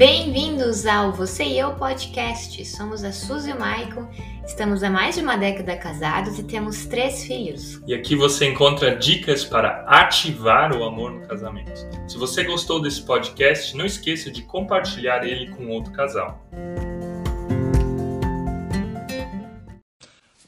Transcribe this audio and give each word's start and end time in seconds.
Bem-vindos 0.00 0.86
ao 0.86 1.12
Você 1.12 1.44
e 1.44 1.58
Eu 1.58 1.74
Podcast. 1.74 2.64
Somos 2.64 3.04
a 3.04 3.12
Suzy 3.12 3.50
e 3.50 3.52
o 3.52 3.60
Maicon, 3.60 4.08
estamos 4.46 4.82
há 4.82 4.88
mais 4.88 5.16
de 5.16 5.20
uma 5.20 5.36
década 5.36 5.76
casados 5.76 6.38
e 6.38 6.42
temos 6.42 6.86
três 6.86 7.22
filhos. 7.24 7.82
E 7.86 7.92
aqui 7.92 8.16
você 8.16 8.46
encontra 8.46 8.96
dicas 8.96 9.44
para 9.44 9.84
ativar 9.86 10.74
o 10.74 10.84
amor 10.84 11.12
no 11.12 11.28
casamento. 11.28 11.86
Se 12.08 12.16
você 12.16 12.44
gostou 12.44 12.80
desse 12.80 13.02
podcast, 13.02 13.76
não 13.76 13.84
esqueça 13.84 14.30
de 14.30 14.40
compartilhar 14.40 15.22
ele 15.22 15.50
com 15.50 15.68
outro 15.68 15.92
casal. 15.92 16.42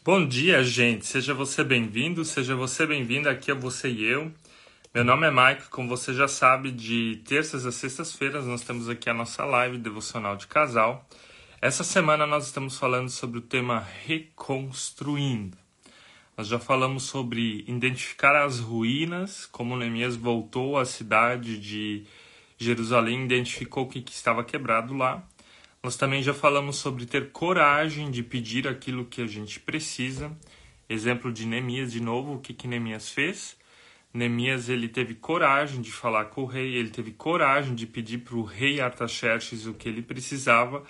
Bom 0.03 0.27
dia, 0.27 0.65
gente. 0.65 1.05
Seja 1.05 1.35
você 1.35 1.63
bem-vindo, 1.63 2.25
seja 2.25 2.57
você 2.57 2.87
bem-vinda. 2.87 3.31
Aqui 3.31 3.51
é 3.51 3.55
você 3.55 3.91
e 3.91 4.03
eu. 4.03 4.33
Meu 4.95 5.05
nome 5.05 5.27
é 5.27 5.31
Mike, 5.31 5.71
como 5.71 5.89
você 5.89 6.13
já 6.13 6.29
sabe, 6.29 6.71
de 6.71 7.23
terças 7.25 7.65
a 7.65 7.73
sextas-feiras 7.73 8.45
nós 8.45 8.61
temos 8.61 8.91
aqui 8.91 9.09
a 9.09 9.15
nossa 9.15 9.43
live 9.43 9.79
devocional 9.79 10.37
de 10.37 10.47
casal. 10.47 11.09
Essa 11.63 11.83
semana 11.83 12.27
nós 12.27 12.45
estamos 12.45 12.77
falando 12.77 13.09
sobre 13.09 13.39
o 13.39 13.41
tema 13.41 13.89
reconstruindo. 14.05 15.57
Nós 16.37 16.47
já 16.47 16.59
falamos 16.59 17.05
sobre 17.05 17.65
identificar 17.67 18.37
as 18.45 18.59
ruínas, 18.59 19.47
como 19.47 19.79
Neemias 19.79 20.15
voltou 20.15 20.77
à 20.77 20.85
cidade 20.85 21.59
de 21.59 22.05
Jerusalém, 22.59 23.25
identificou 23.25 23.85
o 23.85 23.89
que, 23.89 24.03
que 24.03 24.13
estava 24.13 24.45
quebrado 24.45 24.95
lá. 24.95 25.27
Nós 25.83 25.97
também 25.97 26.23
já 26.23 26.35
falamos 26.35 26.77
sobre 26.77 27.07
ter 27.07 27.33
coragem 27.33 28.11
de 28.11 28.23
pedir 28.23 28.69
aquilo 28.69 29.07
que 29.07 29.23
a 29.23 29.27
gente 29.27 29.59
precisa. 29.59 30.31
Exemplo 30.87 31.33
de 31.33 31.47
Neemias, 31.47 31.91
de 31.91 32.01
novo, 32.01 32.35
o 32.35 32.41
que, 32.41 32.53
que 32.53 32.69
Neemias 32.69 33.09
fez? 33.09 33.57
Neemias 34.13 34.69
ele 34.69 34.89
teve 34.89 35.15
coragem 35.15 35.81
de 35.81 35.91
falar 35.91 36.27
com 36.27 36.43
o 36.43 36.47
rei, 36.47 36.75
ele 36.75 36.91
teve 36.91 37.13
coragem 37.13 37.75
de 37.75 37.87
pedir 37.87 38.19
para 38.19 38.37
o 38.37 38.43
rei 38.43 38.81
Artaxerxes 38.81 39.67
o 39.67 39.73
que 39.73 39.89
ele 39.89 40.03
precisava 40.03 40.83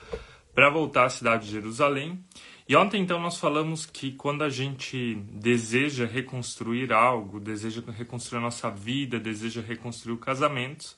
para 0.55 0.69
voltar 0.69 1.05
à 1.05 1.09
cidade 1.09 1.47
de 1.47 1.53
Jerusalém. 1.53 2.23
E 2.69 2.77
ontem 2.77 3.03
então 3.03 3.21
nós 3.21 3.39
falamos 3.39 3.87
que 3.87 4.13
quando 4.13 4.43
a 4.43 4.49
gente 4.49 5.15
deseja 5.31 6.07
reconstruir 6.07 6.93
algo, 6.93 7.39
deseja 7.39 7.83
reconstruir 7.97 8.39
a 8.39 8.43
nossa 8.43 8.71
vida, 8.71 9.21
deseja 9.21 9.61
reconstruir 9.61 10.15
o 10.15 10.19
casamento, 10.19 10.97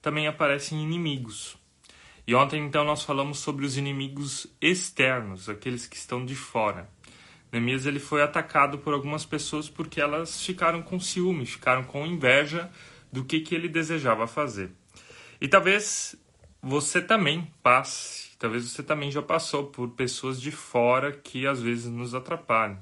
também 0.00 0.26
aparecem 0.26 0.82
inimigos. 0.82 1.56
E 2.26 2.34
ontem 2.34 2.64
então 2.64 2.84
nós 2.84 3.02
falamos 3.02 3.38
sobre 3.38 3.66
os 3.66 3.76
inimigos 3.76 4.46
externos, 4.60 5.48
aqueles 5.48 5.86
que 5.86 5.96
estão 5.96 6.24
de 6.24 6.34
fora. 6.34 6.88
Neemias 7.54 7.86
ele 7.86 8.00
foi 8.00 8.20
atacado 8.20 8.78
por 8.78 8.92
algumas 8.92 9.24
pessoas 9.24 9.68
porque 9.68 10.00
elas 10.00 10.42
ficaram 10.42 10.82
com 10.82 10.98
ciúme, 10.98 11.46
ficaram 11.46 11.84
com 11.84 12.04
inveja 12.04 12.68
do 13.12 13.24
que, 13.24 13.38
que 13.38 13.54
ele 13.54 13.68
desejava 13.68 14.26
fazer. 14.26 14.72
E 15.40 15.46
talvez 15.46 16.16
você 16.60 17.00
também 17.00 17.48
passe, 17.62 18.36
talvez 18.40 18.68
você 18.68 18.82
também 18.82 19.08
já 19.08 19.22
passou 19.22 19.68
por 19.68 19.90
pessoas 19.90 20.40
de 20.40 20.50
fora 20.50 21.12
que 21.12 21.46
às 21.46 21.62
vezes 21.62 21.84
nos 21.86 22.12
atrapalham. 22.12 22.76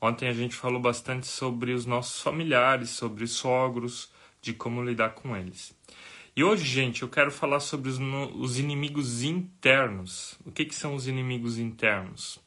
Ontem 0.00 0.28
a 0.28 0.32
gente 0.32 0.54
falou 0.54 0.80
bastante 0.80 1.26
sobre 1.26 1.72
os 1.72 1.84
nossos 1.84 2.22
familiares, 2.22 2.88
sobre 2.88 3.26
sogros, 3.26 4.10
de 4.40 4.54
como 4.54 4.82
lidar 4.82 5.10
com 5.10 5.36
eles. 5.36 5.76
E 6.34 6.42
hoje, 6.42 6.64
gente, 6.64 7.02
eu 7.02 7.08
quero 7.08 7.30
falar 7.30 7.60
sobre 7.60 7.90
os, 7.90 7.98
os 8.34 8.58
inimigos 8.58 9.22
internos. 9.22 10.38
O 10.46 10.50
que, 10.50 10.64
que 10.64 10.74
são 10.74 10.94
os 10.94 11.06
inimigos 11.06 11.58
internos? 11.58 12.40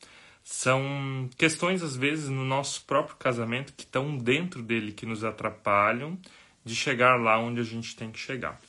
São 0.51 1.29
questões, 1.37 1.83
às 1.83 1.95
vezes, 1.95 2.27
no 2.27 2.43
nosso 2.43 2.83
próprio 2.85 3.15
casamento 3.17 3.71
que 3.71 3.83
estão 3.83 4.17
dentro 4.17 4.63
dele, 4.63 4.91
que 4.91 5.05
nos 5.05 5.23
atrapalham 5.23 6.17
de 6.65 6.75
chegar 6.75 7.17
lá 7.17 7.37
onde 7.37 7.61
a 7.61 7.63
gente 7.63 7.95
tem 7.95 8.11
que 8.11 8.17
chegar. 8.17 8.59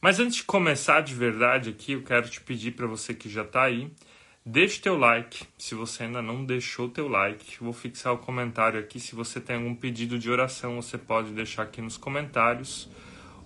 Mas 0.00 0.20
antes 0.20 0.36
de 0.36 0.44
começar 0.44 1.00
de 1.00 1.16
verdade 1.16 1.70
aqui, 1.70 1.92
eu 1.92 2.04
quero 2.04 2.30
te 2.30 2.40
pedir 2.40 2.70
para 2.70 2.86
você 2.86 3.12
que 3.12 3.28
já 3.28 3.42
está 3.42 3.64
aí, 3.64 3.90
deixe 4.46 4.80
teu 4.80 4.96
like. 4.96 5.44
Se 5.58 5.74
você 5.74 6.04
ainda 6.04 6.22
não 6.22 6.44
deixou 6.44 6.88
teu 6.88 7.08
like, 7.08 7.58
vou 7.60 7.72
fixar 7.72 8.12
o 8.12 8.18
comentário 8.18 8.78
aqui. 8.78 9.00
Se 9.00 9.16
você 9.16 9.40
tem 9.40 9.56
algum 9.56 9.74
pedido 9.74 10.20
de 10.20 10.30
oração, 10.30 10.80
você 10.80 10.96
pode 10.96 11.32
deixar 11.32 11.64
aqui 11.64 11.82
nos 11.82 11.96
comentários 11.96 12.88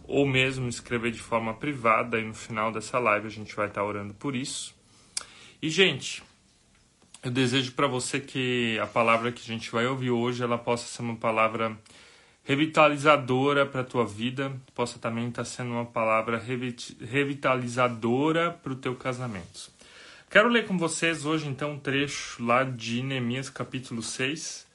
ou 0.04 0.26
mesmo 0.26 0.68
escrever 0.68 1.10
de 1.10 1.20
forma 1.20 1.54
privada 1.54 2.20
e 2.20 2.24
no 2.24 2.34
final 2.34 2.70
dessa 2.70 2.98
live 2.98 3.26
a 3.26 3.30
gente 3.30 3.56
vai 3.56 3.68
estar 3.68 3.80
tá 3.80 3.86
orando 3.86 4.12
por 4.12 4.36
isso. 4.36 4.74
E 5.62 5.70
gente, 5.70 6.22
eu 7.22 7.30
desejo 7.30 7.72
para 7.72 7.86
você 7.86 8.18
que 8.18 8.78
a 8.80 8.86
palavra 8.86 9.30
que 9.30 9.40
a 9.40 9.54
gente 9.54 9.70
vai 9.70 9.86
ouvir 9.86 10.10
hoje 10.10 10.42
ela 10.42 10.58
possa 10.58 10.86
ser 10.86 11.02
uma 11.02 11.14
palavra 11.14 11.78
revitalizadora 12.44 13.64
para 13.64 13.82
a 13.82 13.84
tua 13.84 14.04
vida, 14.04 14.52
possa 14.74 14.98
também 14.98 15.28
estar 15.28 15.42
tá 15.42 15.48
sendo 15.48 15.70
uma 15.70 15.84
palavra 15.84 16.42
revitalizadora 17.00 18.50
para 18.50 18.72
o 18.72 18.76
teu 18.76 18.96
casamento. 18.96 19.70
Quero 20.28 20.48
ler 20.48 20.66
com 20.66 20.76
vocês 20.76 21.24
hoje 21.24 21.46
então 21.46 21.72
um 21.72 21.78
trecho 21.78 22.44
lá 22.44 22.64
de 22.64 23.02
Neemias 23.02 23.48
capítulo 23.48 24.02
6 24.02 24.66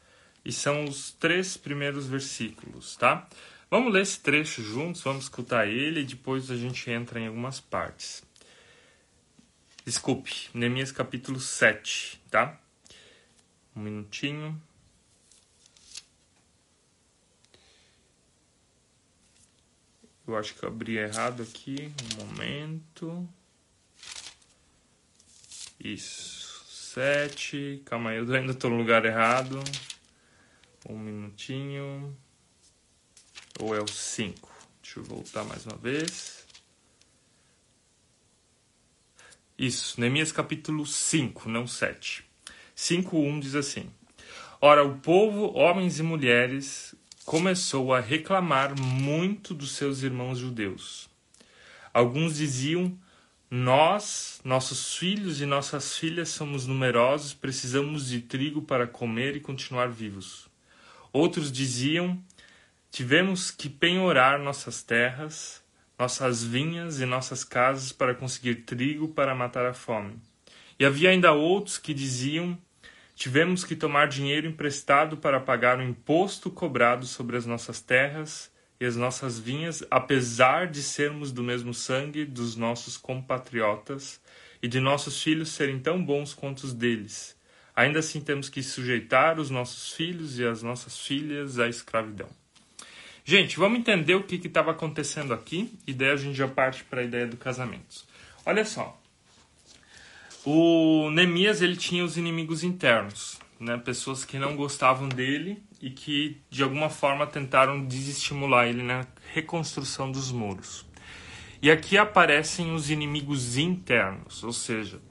e 0.46 0.54
são 0.54 0.86
os 0.86 1.12
três 1.12 1.58
primeiros 1.58 2.08
versículos, 2.08 2.96
tá? 2.96 3.28
Vamos 3.70 3.92
ler 3.92 4.04
esse 4.04 4.22
trecho 4.22 4.64
juntos, 4.64 5.02
vamos 5.02 5.24
escutar 5.24 5.68
ele 5.68 6.00
e 6.00 6.06
depois 6.06 6.50
a 6.50 6.56
gente 6.56 6.90
entra 6.90 7.20
em 7.20 7.28
algumas 7.28 7.60
partes. 7.60 8.24
Desculpe, 9.88 10.50
Neemias 10.54 10.92
capítulo 10.92 11.40
7, 11.40 12.22
tá? 12.30 12.60
Um 13.74 13.80
minutinho. 13.80 14.62
Eu 20.28 20.36
acho 20.36 20.54
que 20.56 20.64
eu 20.64 20.68
abri 20.68 20.98
errado 20.98 21.42
aqui. 21.42 21.90
Um 22.20 22.26
momento. 22.26 23.30
Isso. 25.80 26.66
7. 26.68 27.82
Calma 27.86 28.10
aí, 28.10 28.18
eu 28.18 28.30
ainda 28.34 28.52
estou 28.52 28.70
no 28.70 28.76
lugar 28.76 29.06
errado. 29.06 29.64
Um 30.90 31.00
minutinho. 31.00 32.14
Ou 33.62 33.74
é 33.74 33.80
o 33.80 33.88
5? 33.88 34.52
Deixa 34.84 35.00
eu 35.00 35.04
voltar 35.06 35.46
mais 35.46 35.66
uma 35.66 35.78
vez. 35.78 36.37
Isso, 39.58 40.00
Neemias 40.00 40.32
capítulo 40.32 40.86
5, 40.86 41.50
não 41.50 41.66
7. 41.66 42.24
5:1 42.76 43.40
diz 43.40 43.56
assim: 43.56 43.90
Ora, 44.62 44.86
o 44.86 45.00
povo, 45.00 45.52
homens 45.58 45.98
e 45.98 46.04
mulheres, 46.04 46.94
começou 47.26 47.92
a 47.92 48.00
reclamar 48.00 48.80
muito 48.80 49.56
dos 49.56 49.72
seus 49.72 50.04
irmãos 50.04 50.38
judeus. 50.38 51.10
Alguns 51.92 52.36
diziam: 52.36 52.96
Nós, 53.50 54.40
nossos 54.44 54.96
filhos 54.96 55.42
e 55.42 55.46
nossas 55.48 55.98
filhas 55.98 56.30
somos 56.30 56.68
numerosos, 56.68 57.34
precisamos 57.34 58.10
de 58.10 58.22
trigo 58.22 58.62
para 58.62 58.86
comer 58.86 59.36
e 59.36 59.40
continuar 59.40 59.90
vivos. 59.90 60.48
Outros 61.12 61.52
diziam: 61.52 62.24
Tivemos 62.92 63.50
que 63.50 63.70
penhorar 63.70 64.38
nossas 64.38 64.84
terras 64.84 65.66
nossas 65.98 66.44
vinhas 66.44 67.00
e 67.00 67.06
nossas 67.06 67.44
casas 67.44 67.92
para 67.92 68.14
conseguir 68.14 68.56
trigo 68.64 69.08
para 69.08 69.34
matar 69.34 69.66
a 69.66 69.74
fome. 69.74 70.16
E 70.80 70.86
havia 70.86 71.10
ainda 71.10 71.32
outros 71.32 71.78
que 71.78 71.94
diziam: 71.94 72.58
Tivemos 73.16 73.64
que 73.64 73.76
tomar 73.76 74.08
dinheiro 74.08 74.48
emprestado 74.48 75.18
para 75.18 75.40
pagar 75.40 75.80
o 75.80 75.84
imposto 75.84 76.52
cobrado 76.52 77.06
sobre 77.06 77.36
as 77.36 77.46
nossas 77.46 77.82
terras 77.82 78.52
e 78.80 78.86
as 78.86 78.96
nossas 78.96 79.40
vinhas, 79.40 79.84
apesar 79.90 80.68
de 80.68 80.84
sermos 80.84 81.32
do 81.32 81.42
mesmo 81.42 81.74
sangue 81.74 82.26
dos 82.26 82.56
nossos 82.56 82.96
compatriotas 82.96 84.22
e 84.62 84.68
de 84.68 84.80
nossos 84.80 85.22
filhos 85.22 85.50
serem 85.50 85.80
tão 85.80 86.04
bons 86.04 86.34
quanto 86.34 86.64
os 86.64 86.74
deles. 86.74 87.36
Ainda 87.76 88.00
assim 88.00 88.22
temos 88.22 88.50
que 88.50 88.62
sujeitar 88.62 89.40
os 89.40 89.50
nossos 89.50 89.94
filhos 89.94 90.38
e 90.40 90.46
as 90.46 90.62
nossas 90.62 91.00
filhas 91.00 91.60
à 91.60 91.68
escravidão. 91.68 92.30
Gente, 93.30 93.60
vamos 93.60 93.80
entender 93.80 94.16
o 94.16 94.24
que 94.24 94.36
estava 94.36 94.72
acontecendo 94.72 95.34
aqui 95.34 95.78
e 95.86 95.92
daí 95.92 96.12
a 96.12 96.16
gente 96.16 96.38
já 96.38 96.48
parte 96.48 96.86
para 96.86 97.02
a 97.02 97.04
ideia 97.04 97.28
do 97.28 97.36
casamento. 97.36 98.06
Olha 98.46 98.64
só, 98.64 98.98
o 100.46 101.10
Neemias 101.12 101.62
ele 101.62 101.76
tinha 101.76 102.06
os 102.06 102.16
inimigos 102.16 102.64
internos, 102.64 103.38
né? 103.60 103.78
pessoas 103.80 104.24
que 104.24 104.40
não 104.40 104.56
gostavam 104.56 105.10
dele 105.10 105.62
e 105.82 105.90
que 105.90 106.38
de 106.50 106.64
alguma 106.64 106.90
forma 106.90 107.28
tentaram 107.28 107.84
desestimular 107.84 108.66
ele 108.66 108.82
na 108.82 109.06
reconstrução 109.34 110.10
dos 110.10 110.32
muros. 110.32 110.86
E 111.62 111.70
aqui 111.70 111.98
aparecem 111.98 112.74
os 112.74 112.90
inimigos 112.90 113.58
internos, 113.58 114.42
ou 114.42 114.54
seja, 114.54 115.02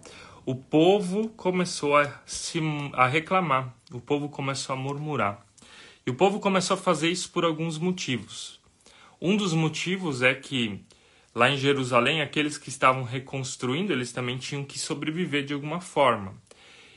o 0.47 0.55
povo 0.55 1.29
começou 1.37 1.95
a, 1.95 2.11
se, 2.25 2.63
a 2.95 3.07
reclamar, 3.07 3.75
o 3.93 4.01
povo 4.01 4.31
começou 4.31 4.73
a 4.73 4.79
murmurar. 4.79 5.46
E 6.07 6.11
o 6.11 6.15
povo 6.15 6.39
começou 6.39 6.75
a 6.75 6.79
fazer 6.79 7.11
isso 7.11 7.31
por 7.33 7.45
alguns 7.45 7.79
motivos. 7.79 8.61
Um 9.21 9.37
dos 9.37 9.53
motivos 9.53 10.23
é 10.23 10.33
que 10.35 10.85
lá 11.35 11.51
em 11.51 11.57
Jerusalém, 11.57 12.23
aqueles 12.23 12.57
que 12.57 12.69
estavam 12.69 13.03
reconstruindo, 13.03 13.93
eles 13.93 14.13
também 14.13 14.39
tinham 14.39 14.63
que 14.63 14.79
sobreviver 14.79 15.45
de 15.45 15.53
alguma 15.53 15.81
forma. 15.81 16.35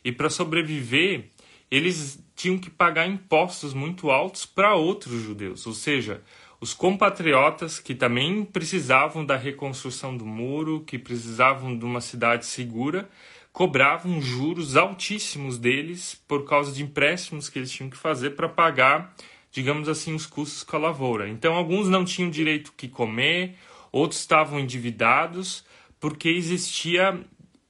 E 0.05 0.11
para 0.11 0.29
sobreviver, 0.29 1.31
eles 1.71 2.23
tinham 2.35 2.59
que 2.59 2.69
pagar 2.69 3.07
impostos 3.07 3.73
muito 3.73 4.11
altos 4.11 4.45
para 4.45 4.75
outros 4.75 5.23
judeus, 5.23 5.65
ou 5.65 5.73
seja, 5.73 6.21
os 6.61 6.75
compatriotas 6.75 7.79
que 7.79 7.95
também 7.95 8.45
precisavam 8.45 9.25
da 9.25 9.35
reconstrução 9.35 10.15
do 10.15 10.25
muro, 10.25 10.83
que 10.85 10.99
precisavam 10.99 11.75
de 11.75 11.83
uma 11.83 11.99
cidade 11.99 12.45
segura, 12.45 13.09
cobravam 13.51 14.21
juros 14.21 14.77
altíssimos 14.77 15.57
deles 15.57 16.21
por 16.27 16.45
causa 16.45 16.71
de 16.71 16.83
empréstimos 16.83 17.49
que 17.49 17.59
eles 17.59 17.71
tinham 17.71 17.89
que 17.89 17.97
fazer 17.97 18.31
para 18.31 18.47
pagar, 18.47 19.13
digamos 19.51 19.89
assim, 19.89 20.13
os 20.13 20.25
custos 20.25 20.63
com 20.63 20.75
a 20.75 20.79
lavoura. 20.79 21.27
Então, 21.27 21.55
alguns 21.55 21.87
não 21.89 22.05
tinham 22.05 22.29
direito 22.29 22.73
que 22.77 22.87
comer, 22.87 23.55
outros 23.91 24.21
estavam 24.21 24.59
endividados, 24.59 25.65
porque 25.99 26.29
existia 26.29 27.19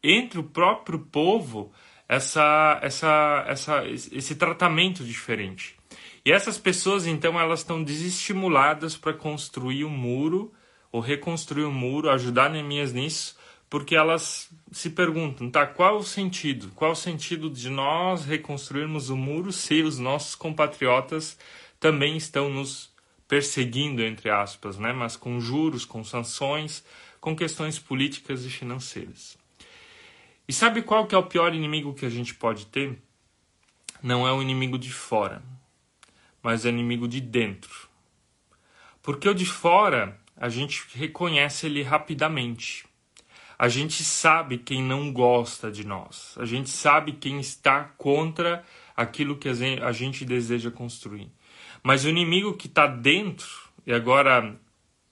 entre 0.04 0.40
o 0.40 0.44
próprio 0.44 1.00
povo 1.00 1.72
essa, 2.08 2.80
essa, 2.82 3.46
essa, 3.48 3.88
esse 3.88 4.36
tratamento 4.36 5.04
diferente. 5.04 5.78
E 6.26 6.32
essas 6.32 6.58
pessoas, 6.58 7.08
então, 7.08 7.40
elas 7.40 7.60
estão 7.60 7.84
desestimuladas 7.84 8.98
para 8.98 9.14
construir 9.14 9.86
um 9.86 9.90
muro 9.90 10.54
ou 10.92 11.00
reconstruir 11.02 11.66
um 11.66 11.72
muro, 11.72 12.10
ajudar 12.10 12.50
Neemias 12.50 12.92
nisso, 12.92 13.38
porque 13.70 13.96
elas 13.96 14.50
se 14.72 14.90
perguntam, 14.90 15.50
tá, 15.50 15.66
qual 15.68 15.98
o 15.98 16.04
sentido? 16.04 16.72
Qual 16.76 16.92
o 16.92 16.96
sentido 16.96 17.50
de 17.50 17.70
nós 17.70 18.26
reconstruirmos 18.26 19.10
o 19.10 19.16
muro 19.16 19.52
se 19.52 19.84
os 19.84 20.00
nossos 20.00 20.34
compatriotas 20.34 21.38
também 21.80 22.18
estão 22.18 22.50
nos 22.50 22.92
perseguindo, 23.28 24.02
entre 24.02 24.30
aspas, 24.30 24.78
né? 24.80 24.92
mas 24.92 25.16
com 25.16 25.40
juros, 25.40 25.86
com 25.86 26.04
sanções, 26.04 26.84
com 27.22 27.36
questões 27.36 27.78
políticas 27.78 28.44
e 28.44 28.50
financeiras. 28.50 29.38
E 30.48 30.52
sabe 30.52 30.82
qual 30.82 31.06
que 31.06 31.14
é 31.14 31.18
o 31.18 31.28
pior 31.28 31.54
inimigo 31.54 31.94
que 31.94 32.08
a 32.08 32.10
gente 32.10 32.34
pode 32.34 32.66
ter? 32.66 32.98
Não 34.02 34.28
é 34.28 34.34
o 34.34 34.42
inimigo 34.42 34.80
de 34.80 34.92
fora, 34.92 35.44
mas 36.42 36.66
é 36.66 36.70
o 36.70 36.72
inimigo 36.72 37.08
de 37.08 37.22
dentro. 37.22 37.88
Porque 39.04 39.30
o 39.30 39.36
de 39.36 39.46
fora, 39.46 40.20
a 40.36 40.50
gente 40.50 40.84
reconhece 40.96 41.68
ele 41.68 41.84
rapidamente. 41.84 42.89
A 43.60 43.68
gente 43.68 44.06
sabe 44.06 44.58
quem 44.58 44.82
não 44.82 45.12
gosta 45.12 45.70
de 45.70 45.86
nós. 45.86 46.34
A 46.38 46.46
gente 46.46 46.70
sabe 46.70 47.12
quem 47.12 47.42
está 47.42 47.84
contra 47.84 48.64
aquilo 48.96 49.36
que 49.36 49.50
a 49.50 49.92
gente 49.92 50.24
deseja 50.24 50.72
construir. 50.72 51.30
Mas 51.84 52.06
o 52.06 52.10
inimigo 52.10 52.54
que 52.54 52.68
está 52.68 52.88
dentro, 52.88 53.50
e 53.86 53.92
agora 53.92 54.58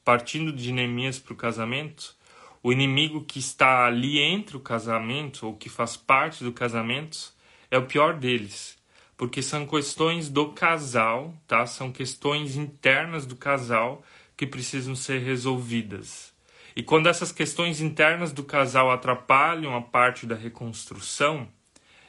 partindo 0.01 0.53
de 0.53 0.71
Neemias 0.71 1.19
para 1.19 1.33
o 1.33 1.35
casamento, 1.35 2.15
o 2.63 2.71
inimigo 2.71 3.25
que 3.25 3.39
está 3.39 3.85
ali 3.85 4.19
entre 4.19 4.55
o 4.55 4.61
casamento, 4.61 5.45
ou 5.45 5.57
que 5.57 5.67
faz 5.67 5.97
parte 5.97 6.41
do 6.41 6.53
casamento, 6.53 7.33
é 7.69 7.77
o 7.77 7.85
pior 7.85 8.17
deles. 8.17 8.77
Porque 9.17 9.41
são 9.41 9.67
questões 9.67 10.29
do 10.29 10.53
casal, 10.53 11.33
tá? 11.45 11.65
São 11.65 11.91
questões 11.91 12.55
internas 12.55 13.25
do 13.25 13.35
casal 13.35 14.03
que 14.37 14.47
precisam 14.47 14.95
ser 14.95 15.19
resolvidas. 15.19 16.36
E 16.77 16.83
quando 16.83 17.09
essas 17.09 17.31
questões 17.31 17.81
internas 17.81 18.31
do 18.31 18.43
casal 18.43 18.91
atrapalham 18.91 19.75
a 19.75 19.81
parte 19.81 20.27
da 20.27 20.35
reconstrução, 20.35 21.47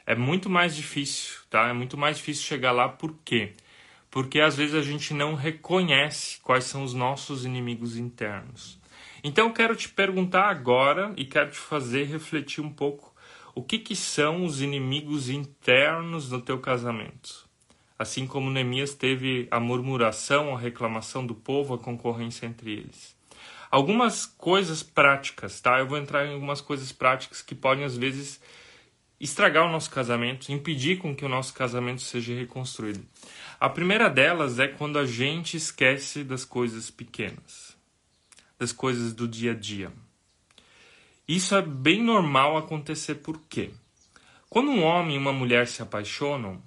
é 0.05 0.15
muito 0.15 0.50
mais 0.50 0.76
difícil, 0.76 1.37
tá? 1.49 1.69
É 1.69 1.73
muito 1.73 1.97
mais 1.97 2.19
difícil 2.19 2.44
chegar 2.44 2.73
lá, 2.73 2.87
por 2.87 3.17
quê? 3.25 3.55
Porque 4.11 4.38
às 4.38 4.59
vezes 4.59 4.75
a 4.75 4.82
gente 4.82 5.15
não 5.15 5.35
reconhece 5.35 6.38
quais 6.43 6.65
são 6.65 6.85
os 6.85 6.93
nossos 6.93 7.47
inimigos 7.47 7.97
internos. 7.97 8.79
Então 9.25 9.47
eu 9.47 9.55
quero 9.55 9.75
te 9.75 9.88
perguntar 9.88 10.50
agora 10.50 11.15
e 11.17 11.25
quero 11.25 11.50
te 11.50 11.59
fazer 11.59 12.05
refletir 12.05 12.61
um 12.62 12.70
pouco 12.70 13.15
o 13.55 13.62
que, 13.62 13.79
que 13.79 13.97
são 13.97 14.44
os 14.44 14.61
inimigos 14.61 15.31
internos 15.31 16.29
do 16.29 16.43
teu 16.43 16.59
casamento. 16.59 17.49
Assim 17.99 18.26
como 18.26 18.50
Neemias 18.50 18.94
teve 18.94 19.49
a 19.50 19.59
murmuração, 19.59 20.55
a 20.55 20.59
reclamação 20.59 21.26
do 21.26 21.35
povo, 21.35 21.73
a 21.73 21.79
concorrência 21.79 22.44
entre 22.44 22.70
eles. 22.70 23.18
Algumas 23.70 24.25
coisas 24.25 24.82
práticas, 24.82 25.61
tá? 25.61 25.79
Eu 25.79 25.87
vou 25.87 25.99
entrar 25.99 26.26
em 26.26 26.35
algumas 26.35 26.61
coisas 26.61 26.91
práticas 26.93 27.43
que 27.43 27.55
podem 27.55 27.85
às 27.85 27.97
vezes 27.97 28.41
estragar 29.20 29.67
o 29.67 29.70
nosso 29.70 29.91
casamento, 29.91 30.50
impedir 30.53 30.99
com 30.99 31.15
que 31.15 31.25
o 31.25 31.29
nosso 31.29 31.53
casamento 31.53 32.03
seja 32.03 32.35
reconstruído. 32.35 33.05
A 33.59 33.69
primeira 33.69 34.09
delas 34.09 34.59
é 34.59 34.69
quando 34.69 34.99
a 34.99 35.05
gente 35.05 35.56
esquece 35.56 36.23
das 36.23 36.44
coisas 36.44 36.91
pequenas, 36.91 37.76
das 38.59 38.73
coisas 38.73 39.12
do 39.12 39.26
dia 39.26 39.53
a 39.53 39.55
dia. 39.55 39.93
Isso 41.26 41.55
é 41.55 41.61
bem 41.61 42.03
normal 42.03 42.56
acontecer 42.56 43.17
por 43.17 43.41
quê? 43.49 43.70
Quando 44.49 44.70
um 44.70 44.82
homem 44.82 45.17
e 45.17 45.19
uma 45.19 45.32
mulher 45.32 45.67
se 45.67 45.82
apaixonam, 45.82 46.62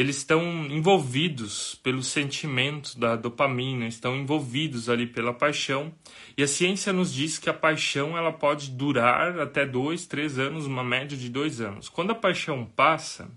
eles 0.00 0.16
estão 0.16 0.42
envolvidos 0.64 1.74
pelo 1.74 2.02
sentimento 2.02 2.98
da 2.98 3.16
dopamina, 3.16 3.86
estão 3.86 4.16
envolvidos 4.16 4.88
ali 4.88 5.06
pela 5.06 5.34
paixão. 5.34 5.92
E 6.38 6.42
a 6.42 6.48
ciência 6.48 6.90
nos 6.90 7.12
diz 7.12 7.38
que 7.38 7.50
a 7.50 7.54
paixão 7.54 8.16
ela 8.16 8.32
pode 8.32 8.70
durar 8.70 9.38
até 9.38 9.66
dois, 9.66 10.06
três 10.06 10.38
anos, 10.38 10.64
uma 10.64 10.82
média 10.82 11.18
de 11.18 11.28
dois 11.28 11.60
anos. 11.60 11.90
Quando 11.90 12.12
a 12.12 12.14
paixão 12.14 12.64
passa, 12.64 13.30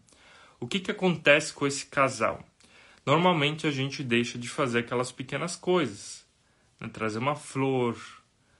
o 0.57 0.65
que, 0.65 0.79
que 0.79 0.89
acontece 0.89 1.51
com 1.51 1.67
esse 1.67 1.85
casal? 1.87 2.41
Normalmente 3.05 3.67
a 3.67 3.71
gente 3.71 4.01
deixa 4.01 4.39
de 4.39 4.47
fazer 4.47 4.79
aquelas 4.79 5.11
pequenas 5.11 5.57
coisas, 5.57 6.25
né? 6.79 6.87
trazer 6.87 7.19
uma 7.19 7.35
flor, 7.35 7.97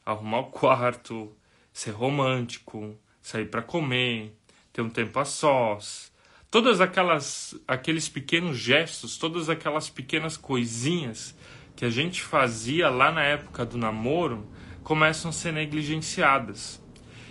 arrumar 0.06 0.40
o 0.40 0.48
quarto, 0.48 1.34
ser 1.72 1.92
romântico, 1.92 3.00
sair 3.22 3.46
para 3.46 3.62
comer, 3.62 4.36
ter 4.74 4.82
um 4.82 4.90
tempo 4.90 5.18
a 5.22 5.24
sós 5.24 6.12
todas 6.54 6.80
aquelas 6.80 7.60
aqueles 7.68 8.08
pequenos 8.08 8.60
gestos, 8.60 9.18
todas 9.18 9.50
aquelas 9.50 9.90
pequenas 9.90 10.38
coisinhas 10.38 11.36
que 11.76 11.84
a 11.84 11.90
gente 11.90 12.22
fazia 12.22 12.92
lá 12.92 13.12
na 13.12 13.24
época 13.24 13.66
do 13.66 13.76
namoro 13.76 14.48
começam 14.84 15.30
a 15.30 15.34
ser 15.34 15.52
negligenciadas. 15.52 16.80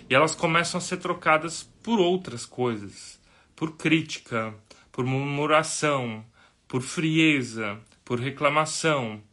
E 0.09 0.13
elas 0.13 0.35
começam 0.35 0.77
a 0.77 0.81
ser 0.81 0.97
trocadas 0.97 1.63
por 1.81 2.01
outras 2.01 2.45
coisas, 2.45 3.17
por 3.55 3.77
crítica, 3.77 4.53
por 4.91 5.05
murmuração, 5.05 6.25
por 6.67 6.81
frieza, 6.81 7.79
por 8.03 8.19
reclamação. 8.19 9.23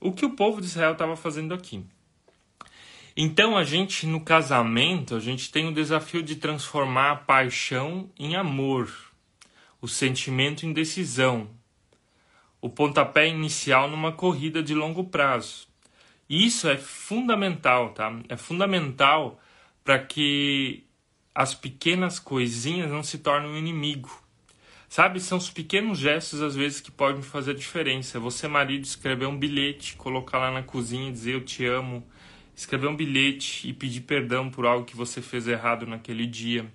O 0.00 0.12
que 0.12 0.24
o 0.24 0.34
povo 0.34 0.62
de 0.62 0.66
Israel 0.68 0.92
estava 0.92 1.14
fazendo 1.14 1.52
aqui. 1.52 1.84
Então 3.14 3.54
a 3.54 3.64
gente 3.64 4.06
no 4.06 4.22
casamento, 4.22 5.14
a 5.14 5.20
gente 5.20 5.52
tem 5.52 5.68
o 5.68 5.74
desafio 5.74 6.22
de 6.22 6.36
transformar 6.36 7.10
a 7.10 7.16
paixão 7.16 8.10
em 8.18 8.34
amor 8.34 9.05
o 9.80 9.88
sentimento 9.88 10.64
em 10.64 10.72
decisão, 10.72 11.48
o 12.60 12.68
pontapé 12.68 13.28
inicial 13.28 13.88
numa 13.88 14.12
corrida 14.12 14.62
de 14.62 14.74
longo 14.74 15.04
prazo. 15.04 15.68
Isso 16.28 16.68
é 16.68 16.76
fundamental, 16.76 17.90
tá? 17.90 18.18
É 18.28 18.36
fundamental 18.36 19.40
para 19.84 19.98
que 19.98 20.84
as 21.34 21.54
pequenas 21.54 22.18
coisinhas 22.18 22.90
não 22.90 23.02
se 23.02 23.18
tornem 23.18 23.50
um 23.50 23.56
inimigo. 23.56 24.10
Sabe, 24.88 25.20
são 25.20 25.36
os 25.36 25.50
pequenos 25.50 25.98
gestos 25.98 26.40
às 26.40 26.54
vezes 26.56 26.80
que 26.80 26.90
podem 26.90 27.22
fazer 27.22 27.50
a 27.50 27.54
diferença. 27.54 28.18
Você, 28.18 28.48
marido, 28.48 28.84
escrever 28.84 29.26
um 29.26 29.36
bilhete, 29.36 29.96
colocar 29.96 30.38
lá 30.38 30.50
na 30.50 30.62
cozinha 30.62 31.08
e 31.08 31.12
dizer 31.12 31.34
eu 31.34 31.44
te 31.44 31.64
amo. 31.66 32.06
Escrever 32.54 32.88
um 32.88 32.96
bilhete 32.96 33.68
e 33.68 33.72
pedir 33.72 34.00
perdão 34.02 34.48
por 34.48 34.64
algo 34.64 34.86
que 34.86 34.96
você 34.96 35.20
fez 35.20 35.46
errado 35.46 35.86
naquele 35.86 36.26
dia. 36.26 36.66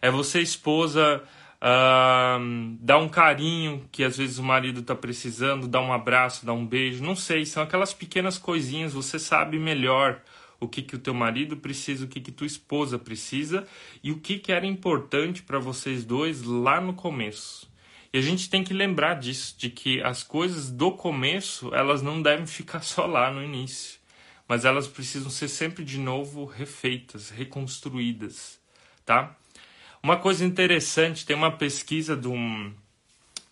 É 0.00 0.10
você, 0.10 0.40
esposa, 0.40 1.22
Uh, 1.66 2.78
dar 2.80 2.98
um 2.98 3.08
carinho 3.08 3.88
que 3.90 4.04
às 4.04 4.16
vezes 4.16 4.38
o 4.38 4.42
marido 4.44 4.82
está 4.82 4.94
precisando, 4.94 5.66
dar 5.66 5.80
um 5.80 5.92
abraço, 5.92 6.46
dar 6.46 6.52
um 6.52 6.64
beijo, 6.64 7.02
não 7.02 7.16
sei, 7.16 7.44
são 7.44 7.60
aquelas 7.60 7.92
pequenas 7.92 8.38
coisinhas, 8.38 8.92
você 8.92 9.18
sabe 9.18 9.58
melhor 9.58 10.22
o 10.60 10.68
que, 10.68 10.80
que 10.80 10.94
o 10.94 10.98
teu 10.98 11.12
marido 11.12 11.56
precisa, 11.56 12.04
o 12.04 12.08
que, 12.08 12.20
que 12.20 12.30
tua 12.30 12.46
esposa 12.46 13.00
precisa 13.00 13.66
e 14.00 14.12
o 14.12 14.20
que, 14.20 14.38
que 14.38 14.52
era 14.52 14.64
importante 14.64 15.42
para 15.42 15.58
vocês 15.58 16.04
dois 16.04 16.40
lá 16.44 16.80
no 16.80 16.94
começo. 16.94 17.68
E 18.12 18.18
a 18.18 18.22
gente 18.22 18.48
tem 18.48 18.62
que 18.62 18.72
lembrar 18.72 19.14
disso, 19.14 19.56
de 19.58 19.68
que 19.68 20.00
as 20.02 20.22
coisas 20.22 20.70
do 20.70 20.92
começo, 20.92 21.74
elas 21.74 22.00
não 22.00 22.22
devem 22.22 22.46
ficar 22.46 22.82
só 22.82 23.06
lá 23.06 23.28
no 23.28 23.42
início, 23.42 23.98
mas 24.46 24.64
elas 24.64 24.86
precisam 24.86 25.30
ser 25.30 25.48
sempre 25.48 25.84
de 25.84 25.98
novo 25.98 26.44
refeitas, 26.44 27.28
reconstruídas, 27.28 28.60
tá? 29.04 29.36
Uma 30.06 30.18
coisa 30.18 30.44
interessante, 30.44 31.26
tem 31.26 31.34
uma 31.34 31.50
pesquisa 31.50 32.16
de 32.16 32.28
um, 32.28 32.72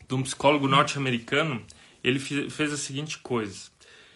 de 0.07 0.15
um 0.15 0.23
psicólogo 0.23 0.69
norte-americano, 0.69 1.61
ele 2.05 2.21
fez 2.21 2.73
a 2.73 2.77
seguinte 2.77 3.19
coisa. 3.19 3.73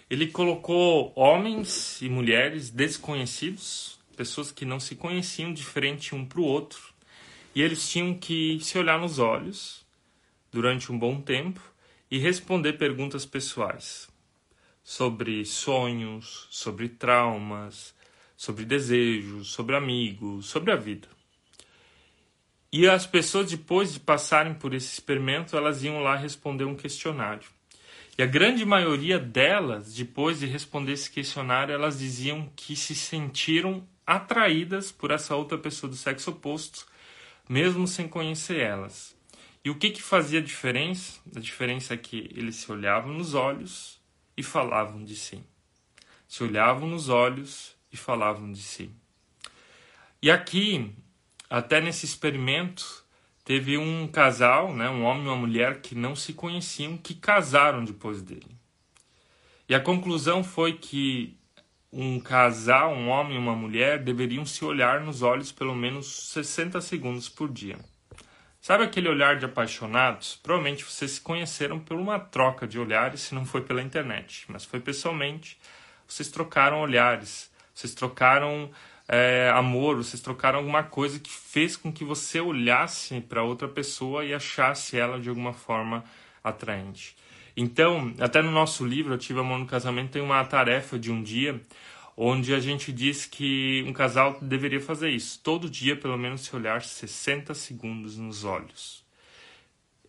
Ele 0.08 0.28
colocou 0.28 1.12
homens 1.16 2.00
e 2.00 2.08
mulheres 2.08 2.70
desconhecidos, 2.70 3.98
pessoas 4.16 4.52
que 4.52 4.64
não 4.64 4.78
se 4.78 4.94
conheciam 4.94 5.52
de 5.52 5.64
frente 5.64 6.14
um 6.14 6.24
para 6.24 6.40
o 6.40 6.44
outro, 6.44 6.94
e 7.56 7.60
eles 7.60 7.90
tinham 7.90 8.14
que 8.14 8.60
se 8.62 8.78
olhar 8.78 9.00
nos 9.00 9.18
olhos 9.18 9.84
durante 10.52 10.92
um 10.92 10.96
bom 10.96 11.20
tempo 11.20 11.60
e 12.08 12.18
responder 12.18 12.74
perguntas 12.74 13.26
pessoais 13.26 14.08
sobre 14.84 15.44
sonhos, 15.44 16.46
sobre 16.50 16.88
traumas, 16.88 17.92
sobre 18.36 18.64
desejos, 18.64 19.48
sobre 19.48 19.74
amigos, 19.74 20.46
sobre 20.46 20.70
a 20.70 20.76
vida. 20.76 21.17
E 22.72 22.86
as 22.86 23.06
pessoas, 23.06 23.50
depois 23.50 23.94
de 23.94 24.00
passarem 24.00 24.52
por 24.52 24.74
esse 24.74 24.92
experimento, 24.92 25.56
elas 25.56 25.82
iam 25.82 26.02
lá 26.02 26.14
responder 26.16 26.64
um 26.64 26.76
questionário. 26.76 27.48
E 28.18 28.22
a 28.22 28.26
grande 28.26 28.64
maioria 28.66 29.18
delas, 29.18 29.94
depois 29.94 30.40
de 30.40 30.46
responder 30.46 30.92
esse 30.92 31.10
questionário, 31.10 31.72
elas 31.72 31.98
diziam 31.98 32.50
que 32.54 32.76
se 32.76 32.94
sentiram 32.94 33.86
atraídas 34.06 34.90
por 34.90 35.10
essa 35.10 35.34
outra 35.34 35.56
pessoa 35.56 35.88
do 35.88 35.96
sexo 35.96 36.30
oposto, 36.30 36.86
mesmo 37.48 37.86
sem 37.86 38.08
conhecer 38.08 38.58
elas. 38.58 39.16
E 39.64 39.70
o 39.70 39.74
que, 39.74 39.90
que 39.90 40.02
fazia 40.02 40.40
a 40.40 40.42
diferença? 40.42 41.20
A 41.34 41.40
diferença 41.40 41.94
é 41.94 41.96
que 41.96 42.30
eles 42.34 42.56
se 42.56 42.72
olhavam 42.72 43.12
nos 43.12 43.34
olhos 43.34 44.00
e 44.36 44.42
falavam 44.42 45.04
de 45.04 45.16
si. 45.16 45.42
Se 46.26 46.42
olhavam 46.42 46.88
nos 46.88 47.08
olhos 47.08 47.76
e 47.92 47.96
falavam 47.96 48.50
de 48.52 48.62
si. 48.62 48.90
E 50.20 50.30
aqui, 50.30 50.92
até 51.48 51.80
nesse 51.80 52.04
experimento, 52.04 53.04
teve 53.44 53.78
um 53.78 54.06
casal, 54.06 54.74
né, 54.74 54.90
um 54.90 55.04
homem 55.04 55.24
e 55.24 55.28
uma 55.28 55.36
mulher 55.36 55.80
que 55.80 55.94
não 55.94 56.14
se 56.14 56.32
conheciam, 56.32 56.96
que 56.96 57.14
casaram 57.14 57.84
depois 57.84 58.20
dele. 58.22 58.56
E 59.68 59.74
a 59.74 59.80
conclusão 59.80 60.42
foi 60.42 60.74
que 60.74 61.36
um 61.92 62.20
casal, 62.20 62.92
um 62.92 63.08
homem 63.08 63.36
e 63.36 63.38
uma 63.38 63.54
mulher, 63.54 63.98
deveriam 64.02 64.44
se 64.44 64.64
olhar 64.64 65.00
nos 65.00 65.22
olhos 65.22 65.50
pelo 65.50 65.74
menos 65.74 66.30
60 66.30 66.80
segundos 66.80 67.28
por 67.28 67.50
dia. 67.50 67.78
Sabe 68.60 68.84
aquele 68.84 69.08
olhar 69.08 69.38
de 69.38 69.46
apaixonados? 69.46 70.38
Provavelmente 70.42 70.84
vocês 70.84 71.12
se 71.12 71.20
conheceram 71.20 71.78
por 71.78 71.96
uma 71.96 72.18
troca 72.18 72.66
de 72.66 72.78
olhares, 72.78 73.22
se 73.22 73.34
não 73.34 73.46
foi 73.46 73.62
pela 73.62 73.80
internet, 73.80 74.44
mas 74.48 74.64
foi 74.64 74.80
pessoalmente. 74.80 75.58
Vocês 76.06 76.28
trocaram 76.28 76.80
olhares, 76.80 77.50
vocês 77.72 77.94
trocaram 77.94 78.70
é, 79.08 79.50
amor, 79.54 79.96
vocês 79.96 80.20
trocaram 80.20 80.58
alguma 80.58 80.82
coisa 80.82 81.18
que 81.18 81.30
fez 81.30 81.76
com 81.76 81.90
que 81.90 82.04
você 82.04 82.40
olhasse 82.40 83.18
para 83.22 83.42
outra 83.42 83.66
pessoa 83.66 84.22
e 84.22 84.34
achasse 84.34 84.98
ela 84.98 85.18
de 85.18 85.30
alguma 85.30 85.54
forma 85.54 86.04
atraente. 86.44 87.16
Então, 87.56 88.14
até 88.20 88.42
no 88.42 88.50
nosso 88.50 88.86
livro, 88.86 89.14
Ativa 89.14 89.40
Amor 89.40 89.58
no 89.58 89.66
Casamento, 89.66 90.12
tem 90.12 90.22
uma 90.22 90.44
tarefa 90.44 90.98
de 90.98 91.10
um 91.10 91.22
dia 91.22 91.60
onde 92.16 92.54
a 92.54 92.60
gente 92.60 92.92
diz 92.92 93.24
que 93.24 93.82
um 93.86 93.92
casal 93.92 94.38
deveria 94.42 94.80
fazer 94.80 95.10
isso. 95.10 95.40
Todo 95.42 95.70
dia, 95.70 95.96
pelo 95.96 96.18
menos, 96.18 96.42
se 96.42 96.54
olhar 96.54 96.82
60 96.82 97.54
segundos 97.54 98.18
nos 98.18 98.44
olhos. 98.44 99.04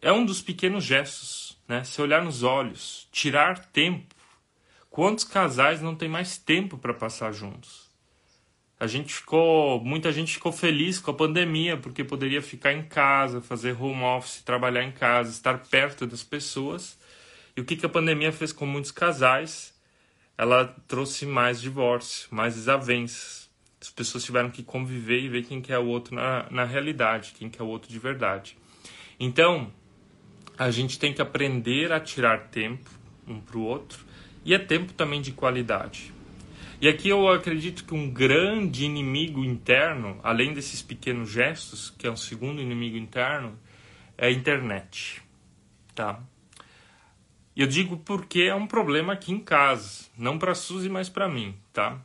É 0.02 0.12
um 0.12 0.26
dos 0.26 0.42
pequenos 0.42 0.84
gestos, 0.84 1.58
né? 1.68 1.84
Se 1.84 2.02
olhar 2.02 2.24
nos 2.24 2.44
olhos, 2.44 3.08
tirar 3.12 3.66
tempo. 3.68 4.14
Quantos 4.90 5.24
casais 5.24 5.82
não 5.82 5.96
têm 5.96 6.10
mais 6.10 6.38
tempo 6.38 6.78
para 6.78 6.94
passar 6.94 7.32
juntos? 7.32 7.89
A 8.80 8.88
gente 8.88 9.14
ficou, 9.14 9.84
muita 9.84 10.10
gente 10.12 10.34
ficou 10.34 10.54
feliz 10.54 11.00
com 11.00 11.12
a 11.12 11.14
pandemia 11.14 11.76
porque 11.76 12.02
poderia 12.02 12.42
ficar 12.42 12.72
em 12.72 12.82
casa, 12.82 13.42
fazer 13.42 13.76
home 13.80 14.04
office, 14.04 14.42
trabalhar 14.42 14.84
em 14.84 14.92
casa, 14.92 15.30
estar 15.30 15.58
perto 15.58 16.08
das 16.08 16.24
pessoas. 16.24 16.98
E 17.58 17.60
o 17.60 17.66
que, 17.66 17.76
que 17.76 17.86
a 17.86 17.90
pandemia 17.90 18.32
fez 18.32 18.54
com 18.54 18.66
muitos 18.66 18.92
casais? 18.92 19.78
Ela 20.38 20.66
trouxe 20.88 21.26
mais 21.26 21.60
divórcio, 21.60 22.30
mais 22.32 22.56
desavenças. 22.56 23.50
As 23.82 23.90
pessoas 23.90 24.24
tiveram 24.24 24.50
que 24.50 24.64
conviver 24.64 25.20
e 25.20 25.28
ver 25.28 25.44
quem 25.44 25.62
que 25.62 25.74
é 25.74 25.80
o 25.80 25.86
outro 25.86 26.16
na, 26.16 26.48
na 26.50 26.64
realidade, 26.64 27.34
quem 27.38 27.50
que 27.50 27.62
é 27.62 27.64
o 27.64 27.68
outro 27.68 27.90
de 27.90 28.00
verdade. 28.00 28.58
Então, 29.20 29.74
a 30.58 30.72
gente 30.72 30.98
tem 30.98 31.14
que 31.14 31.22
aprender 31.22 31.92
a 31.92 32.00
tirar 32.00 32.48
tempo 32.48 32.90
um 33.28 33.42
para 33.42 33.58
o 33.58 33.62
outro 33.62 34.06
e 34.46 34.54
é 34.54 34.60
tempo 34.60 34.94
também 34.94 35.22
de 35.22 35.34
qualidade. 35.34 36.14
E 36.82 36.88
aqui 36.88 37.10
eu 37.10 37.28
acredito 37.28 37.84
que 37.84 37.94
um 37.94 38.10
grande 38.10 38.86
inimigo 38.86 39.44
interno, 39.44 40.18
além 40.24 40.54
desses 40.54 40.82
pequenos 40.82 41.30
gestos, 41.30 41.90
que 41.90 42.08
é 42.08 42.12
um 42.12 42.16
segundo 42.16 42.62
inimigo 42.62 42.96
interno, 42.96 43.60
é 44.18 44.28
a 44.28 44.32
internet, 44.32 45.22
tá? 45.94 46.22
Eu 47.54 47.68
digo 47.68 47.98
porque 47.98 48.44
é 48.44 48.56
um 48.56 48.66
problema 48.66 49.12
aqui 49.12 49.34
em 49.34 49.42
casa, 49.42 50.06
não 50.18 50.40
para 50.40 50.56
Suzy, 50.56 50.88
mas 50.88 51.10
para 51.10 51.28
mim, 51.28 51.54
tá? 51.74 52.00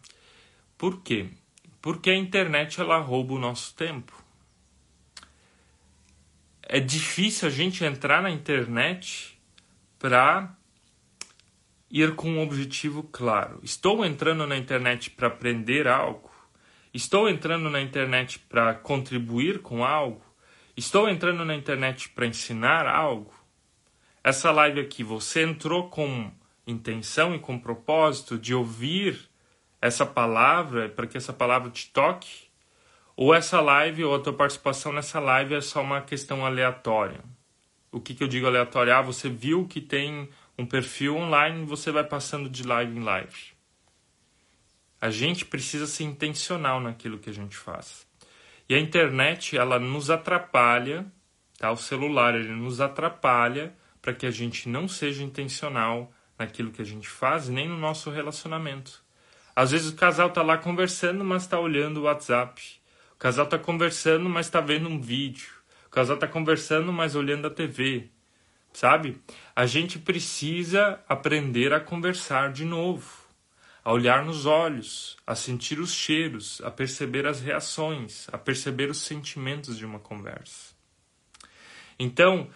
Por 0.76 1.02
quê? 1.02 1.28
Porque 1.80 2.10
a 2.10 2.16
internet 2.16 2.80
ela 2.80 2.98
rouba 2.98 3.34
o 3.34 3.38
nosso 3.38 3.76
tempo. 3.76 4.12
É 6.62 6.80
difícil 6.80 7.46
a 7.46 7.50
gente 7.50 7.84
entrar 7.84 8.20
na 8.20 8.30
internet 8.30 9.38
para 10.00 10.52
ir 11.94 12.16
com 12.16 12.28
um 12.28 12.42
objetivo 12.42 13.04
claro. 13.04 13.60
Estou 13.62 14.04
entrando 14.04 14.44
na 14.48 14.56
internet 14.56 15.10
para 15.10 15.28
aprender 15.28 15.86
algo? 15.86 16.28
Estou 16.92 17.28
entrando 17.28 17.70
na 17.70 17.80
internet 17.80 18.40
para 18.40 18.74
contribuir 18.74 19.60
com 19.60 19.84
algo? 19.84 20.20
Estou 20.76 21.08
entrando 21.08 21.44
na 21.44 21.54
internet 21.54 22.08
para 22.08 22.26
ensinar 22.26 22.88
algo? 22.88 23.32
Essa 24.24 24.50
live 24.50 24.80
aqui, 24.80 25.04
você 25.04 25.44
entrou 25.44 25.88
com 25.88 26.32
intenção 26.66 27.32
e 27.32 27.38
com 27.38 27.56
propósito 27.56 28.36
de 28.36 28.52
ouvir 28.52 29.30
essa 29.80 30.04
palavra 30.04 30.88
para 30.88 31.06
que 31.06 31.16
essa 31.16 31.32
palavra 31.32 31.70
te 31.70 31.92
toque? 31.92 32.48
Ou 33.16 33.32
essa 33.32 33.60
live 33.60 34.02
ou 34.02 34.16
a 34.16 34.18
tua 34.18 34.32
participação 34.32 34.92
nessa 34.92 35.20
live 35.20 35.54
é 35.54 35.60
só 35.60 35.80
uma 35.80 36.00
questão 36.00 36.44
aleatória? 36.44 37.20
O 37.92 38.00
que, 38.00 38.14
que 38.14 38.24
eu 38.24 38.28
digo 38.28 38.48
aleatório? 38.48 38.92
Ah, 38.92 39.00
você 39.00 39.28
viu 39.28 39.68
que 39.68 39.80
tem 39.80 40.28
um 40.56 40.64
perfil 40.64 41.16
online, 41.16 41.64
você 41.64 41.90
vai 41.90 42.04
passando 42.04 42.48
de 42.48 42.62
live 42.62 42.96
em 42.96 43.02
live. 43.02 43.54
A 45.00 45.10
gente 45.10 45.44
precisa 45.44 45.86
ser 45.86 46.04
intencional 46.04 46.80
naquilo 46.80 47.18
que 47.18 47.28
a 47.28 47.32
gente 47.32 47.56
faz. 47.56 48.06
E 48.68 48.74
a 48.74 48.78
internet, 48.78 49.56
ela 49.56 49.78
nos 49.78 50.10
atrapalha, 50.10 51.04
tá? 51.58 51.70
O 51.70 51.76
celular, 51.76 52.34
ele 52.34 52.54
nos 52.54 52.80
atrapalha 52.80 53.76
para 54.00 54.14
que 54.14 54.26
a 54.26 54.30
gente 54.30 54.68
não 54.68 54.88
seja 54.88 55.22
intencional 55.22 56.12
naquilo 56.38 56.70
que 56.70 56.80
a 56.80 56.84
gente 56.84 57.08
faz, 57.08 57.48
nem 57.48 57.68
no 57.68 57.76
nosso 57.76 58.10
relacionamento. 58.10 59.02
Às 59.54 59.72
vezes 59.72 59.90
o 59.90 59.96
casal 59.96 60.30
tá 60.30 60.42
lá 60.42 60.56
conversando, 60.56 61.24
mas 61.24 61.42
está 61.42 61.58
olhando 61.58 61.98
o 61.98 62.02
WhatsApp. 62.04 62.80
O 63.14 63.16
casal 63.18 63.46
tá 63.46 63.58
conversando, 63.58 64.28
mas 64.28 64.46
está 64.46 64.60
vendo 64.60 64.88
um 64.88 65.00
vídeo. 65.00 65.48
O 65.86 65.90
casal 65.90 66.16
tá 66.16 66.26
conversando, 66.26 66.92
mas 66.92 67.14
olhando 67.14 67.46
a 67.46 67.50
TV 67.50 68.10
sabe? 68.74 69.22
A 69.56 69.64
gente 69.64 69.98
precisa 69.98 71.00
aprender 71.08 71.72
a 71.72 71.80
conversar 71.80 72.52
de 72.52 72.64
novo, 72.64 73.08
a 73.82 73.92
olhar 73.92 74.24
nos 74.24 74.44
olhos, 74.44 75.16
a 75.26 75.34
sentir 75.34 75.78
os 75.78 75.94
cheiros, 75.94 76.60
a 76.62 76.70
perceber 76.70 77.26
as 77.26 77.40
reações, 77.40 78.26
a 78.32 78.36
perceber 78.36 78.90
os 78.90 78.98
sentimentos 78.98 79.78
de 79.78 79.86
uma 79.86 80.00
conversa. 80.00 80.74
Então, 81.98 82.50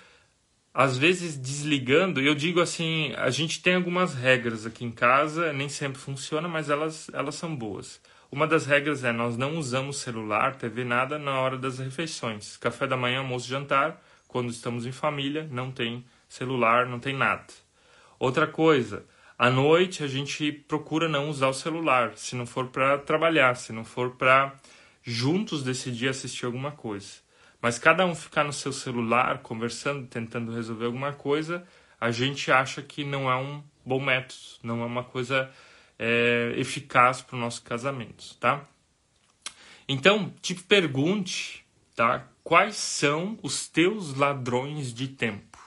às 0.74 0.98
vezes 0.98 1.36
desligando, 1.36 2.20
eu 2.20 2.34
digo 2.34 2.60
assim, 2.60 3.12
a 3.16 3.30
gente 3.30 3.62
tem 3.62 3.76
algumas 3.76 4.14
regras 4.14 4.66
aqui 4.66 4.84
em 4.84 4.90
casa, 4.90 5.52
nem 5.52 5.68
sempre 5.68 6.00
funciona, 6.00 6.48
mas 6.48 6.68
elas, 6.68 7.08
elas 7.12 7.36
são 7.36 7.54
boas. 7.54 8.00
Uma 8.30 8.46
das 8.46 8.66
regras 8.66 9.04
é 9.04 9.12
nós 9.12 9.36
não 9.36 9.56
usamos 9.56 9.98
celular, 9.98 10.56
TV, 10.56 10.84
nada 10.84 11.18
na 11.18 11.38
hora 11.40 11.56
das 11.56 11.78
refeições. 11.78 12.56
Café 12.56 12.86
da 12.86 12.96
manhã, 12.96 13.18
almoço, 13.18 13.48
jantar, 13.48 14.02
quando 14.28 14.50
estamos 14.50 14.86
em 14.86 14.92
família, 14.92 15.48
não 15.50 15.72
tem 15.72 16.04
celular, 16.28 16.86
não 16.86 17.00
tem 17.00 17.16
nada. 17.16 17.46
Outra 18.18 18.46
coisa, 18.46 19.04
à 19.38 19.50
noite 19.50 20.04
a 20.04 20.06
gente 20.06 20.52
procura 20.52 21.08
não 21.08 21.30
usar 21.30 21.48
o 21.48 21.54
celular, 21.54 22.16
se 22.16 22.36
não 22.36 22.46
for 22.46 22.68
para 22.68 22.98
trabalhar, 22.98 23.56
se 23.56 23.72
não 23.72 23.84
for 23.84 24.16
para 24.16 24.54
juntos 25.02 25.62
decidir 25.62 26.08
assistir 26.08 26.44
alguma 26.44 26.70
coisa. 26.70 27.26
Mas 27.60 27.78
cada 27.78 28.04
um 28.04 28.14
ficar 28.14 28.44
no 28.44 28.52
seu 28.52 28.72
celular, 28.72 29.38
conversando, 29.38 30.06
tentando 30.06 30.52
resolver 30.52 30.86
alguma 30.86 31.12
coisa, 31.12 31.66
a 32.00 32.10
gente 32.10 32.52
acha 32.52 32.82
que 32.82 33.02
não 33.02 33.30
é 33.30 33.36
um 33.36 33.62
bom 33.84 34.00
método, 34.00 34.40
não 34.62 34.82
é 34.82 34.84
uma 34.84 35.02
coisa 35.02 35.50
é, 35.98 36.52
eficaz 36.56 37.22
para 37.22 37.36
o 37.36 37.40
nosso 37.40 37.62
casamento, 37.62 38.36
tá? 38.38 38.64
Então, 39.88 40.32
te 40.42 40.54
pergunte, 40.54 41.64
tá? 41.96 42.28
Quais 42.48 42.76
são 42.76 43.38
os 43.42 43.68
teus 43.68 44.14
ladrões 44.14 44.94
de 44.94 45.06
tempo? 45.06 45.58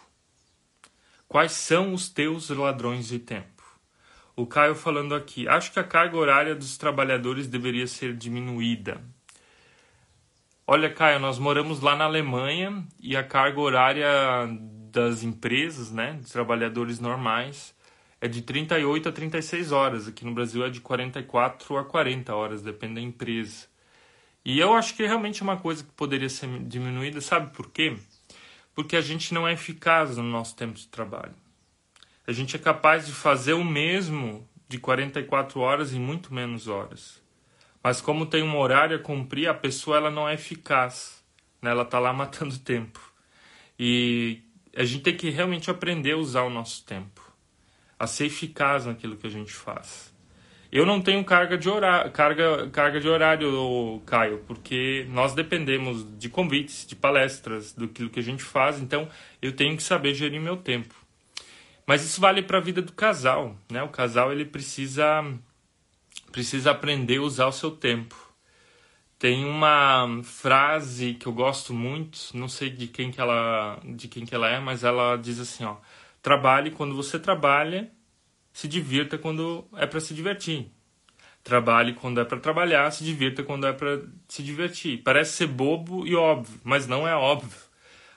Quais 1.27 1.51
são 1.51 1.93
os 1.93 2.09
teus 2.09 2.49
ladrões 2.49 3.07
de 3.07 3.19
tempo? 3.19 3.61
O 4.35 4.47
Caio 4.47 4.73
falando 4.73 5.13
aqui, 5.13 5.47
acho 5.47 5.71
que 5.71 5.79
a 5.79 5.83
carga 5.83 6.17
horária 6.17 6.55
dos 6.55 6.79
trabalhadores 6.79 7.45
deveria 7.45 7.85
ser 7.85 8.17
diminuída. 8.17 8.99
Olha, 10.65 10.91
Caio, 10.91 11.19
nós 11.19 11.37
moramos 11.37 11.81
lá 11.81 11.95
na 11.95 12.05
Alemanha 12.05 12.83
e 12.99 13.15
a 13.15 13.23
carga 13.23 13.61
horária 13.61 14.09
das 14.91 15.21
empresas, 15.21 15.91
né, 15.91 16.13
dos 16.13 16.31
trabalhadores 16.31 16.99
normais, 16.99 17.75
é 18.19 18.27
de 18.27 18.41
38 18.41 19.07
a 19.07 19.11
36 19.11 19.71
horas. 19.71 20.07
Aqui 20.07 20.25
no 20.25 20.33
Brasil 20.33 20.65
é 20.65 20.69
de 20.71 20.81
44 20.81 21.77
a 21.77 21.85
40 21.85 22.33
horas, 22.33 22.63
depende 22.63 22.95
da 22.95 23.01
empresa. 23.01 23.70
E 24.43 24.59
eu 24.59 24.73
acho 24.73 24.95
que 24.95 25.05
realmente 25.05 25.41
é 25.41 25.43
uma 25.43 25.57
coisa 25.57 25.83
que 25.83 25.91
poderia 25.91 26.29
ser 26.29 26.47
diminuída, 26.63 27.21
sabe 27.21 27.53
por 27.55 27.69
quê? 27.69 27.95
Porque 28.73 28.95
a 28.95 29.01
gente 29.01 29.33
não 29.33 29.47
é 29.47 29.53
eficaz 29.53 30.17
no 30.17 30.23
nosso 30.23 30.55
tempo 30.55 30.73
de 30.73 30.87
trabalho. 30.87 31.35
A 32.25 32.31
gente 32.31 32.55
é 32.55 32.59
capaz 32.59 33.05
de 33.05 33.11
fazer 33.11 33.53
o 33.53 33.63
mesmo 33.63 34.47
de 34.67 34.79
44 34.79 35.59
horas 35.59 35.93
em 35.93 35.99
muito 35.99 36.33
menos 36.33 36.67
horas. 36.67 37.21
Mas 37.83 37.99
como 37.99 38.25
tem 38.25 38.43
um 38.43 38.57
horário 38.57 38.95
a 38.95 38.99
cumprir, 38.99 39.47
a 39.47 39.53
pessoa 39.53 39.97
ela 39.97 40.11
não 40.11 40.27
é 40.27 40.35
eficaz. 40.35 41.23
Né? 41.61 41.71
Ela 41.71 41.83
está 41.83 41.99
lá 41.99 42.13
matando 42.13 42.57
tempo. 42.57 42.99
E 43.77 44.41
a 44.75 44.83
gente 44.83 45.03
tem 45.03 45.17
que 45.17 45.29
realmente 45.29 45.69
aprender 45.69 46.13
a 46.13 46.17
usar 46.17 46.43
o 46.43 46.49
nosso 46.49 46.85
tempo. 46.85 47.21
a 47.99 48.07
ser 48.07 48.25
eficaz 48.25 48.85
naquilo 48.85 49.15
que 49.15 49.27
a 49.27 49.29
gente 49.29 49.51
faz. 49.53 50.10
Eu 50.71 50.85
não 50.85 51.01
tenho 51.01 51.23
carga 51.25 51.57
de 51.57 51.67
horário, 51.67 52.11
carga, 52.11 52.69
carga 52.69 52.99
de 53.01 53.07
horário, 53.09 54.01
Caio, 54.05 54.37
porque 54.47 55.05
nós 55.09 55.33
dependemos 55.33 56.07
de 56.17 56.29
convites, 56.29 56.85
de 56.87 56.95
palestras, 56.95 57.73
do 57.73 57.89
que 57.89 58.19
a 58.19 58.23
gente 58.23 58.41
faz, 58.41 58.79
então 58.79 59.09
eu 59.41 59.51
tenho 59.51 59.75
que 59.75 59.83
saber 59.83 60.13
gerir 60.13 60.39
meu 60.39 60.55
tempo. 60.55 60.95
Mas 61.85 62.05
isso 62.05 62.21
vale 62.21 62.41
para 62.41 62.57
a 62.57 62.61
vida 62.61 62.81
do 62.81 62.93
casal, 62.93 63.57
né? 63.69 63.83
O 63.83 63.89
casal 63.89 64.31
ele 64.31 64.45
precisa 64.45 65.25
precisa 66.31 66.71
aprender 66.71 67.17
a 67.17 67.23
usar 67.23 67.47
o 67.47 67.51
seu 67.51 67.71
tempo. 67.71 68.15
Tem 69.19 69.43
uma 69.45 70.21
frase 70.23 71.15
que 71.15 71.27
eu 71.27 71.33
gosto 71.33 71.73
muito, 71.73 72.17
não 72.33 72.47
sei 72.47 72.69
de 72.69 72.87
quem 72.87 73.11
que 73.11 73.19
ela 73.19 73.77
de 73.83 74.07
quem 74.07 74.25
que 74.25 74.33
ela 74.33 74.49
é, 74.49 74.59
mas 74.59 74.83
ela 74.85 75.17
diz 75.17 75.39
assim, 75.39 75.65
ó: 75.65 75.75
Trabalhe 76.21 76.71
quando 76.71 76.95
você 76.95 77.19
trabalha, 77.19 77.91
se 78.53 78.67
divirta 78.67 79.17
quando 79.17 79.67
é 79.75 79.85
para 79.85 79.99
se 79.99 80.13
divertir. 80.13 80.71
Trabalhe 81.43 81.93
quando 81.93 82.21
é 82.21 82.25
para 82.25 82.39
trabalhar, 82.39 82.91
se 82.91 83.03
divirta 83.03 83.43
quando 83.43 83.65
é 83.65 83.73
para 83.73 84.01
se 84.27 84.43
divertir. 84.43 85.01
Parece 85.03 85.33
ser 85.33 85.47
bobo 85.47 86.05
e 86.05 86.15
óbvio, 86.15 86.59
mas 86.63 86.87
não 86.87 87.07
é 87.07 87.15
óbvio. 87.15 87.57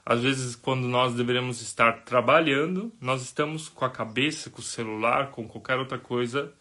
Às 0.05 0.21
vezes, 0.21 0.55
quando 0.55 0.87
nós 0.87 1.15
deveríamos 1.15 1.63
estar 1.63 2.05
trabalhando, 2.05 2.93
nós 3.01 3.23
estamos 3.23 3.71
com 3.71 3.87
a 3.87 3.91
cabeça, 3.91 4.51
com 4.51 4.61
o 4.61 4.65
celular, 4.65 5.31
com 5.31 5.49
qualquer 5.49 5.79
outra 5.79 5.99
coisa, 5.99 6.53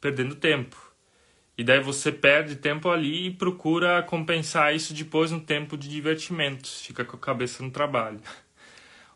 perdendo 0.00 0.36
tempo. 0.36 0.92
E 1.58 1.64
daí 1.64 1.80
você 1.80 2.12
perde 2.12 2.56
tempo 2.56 2.88
ali 2.88 3.26
e 3.26 3.30
procura 3.30 4.02
compensar 4.04 4.74
isso 4.74 4.94
depois 4.94 5.32
no 5.32 5.40
tempo 5.40 5.76
de 5.76 5.88
divertimento. 5.88 6.68
Fica 6.68 7.04
com 7.04 7.16
a 7.16 7.20
cabeça 7.20 7.62
no 7.62 7.70
trabalho. 7.70 8.20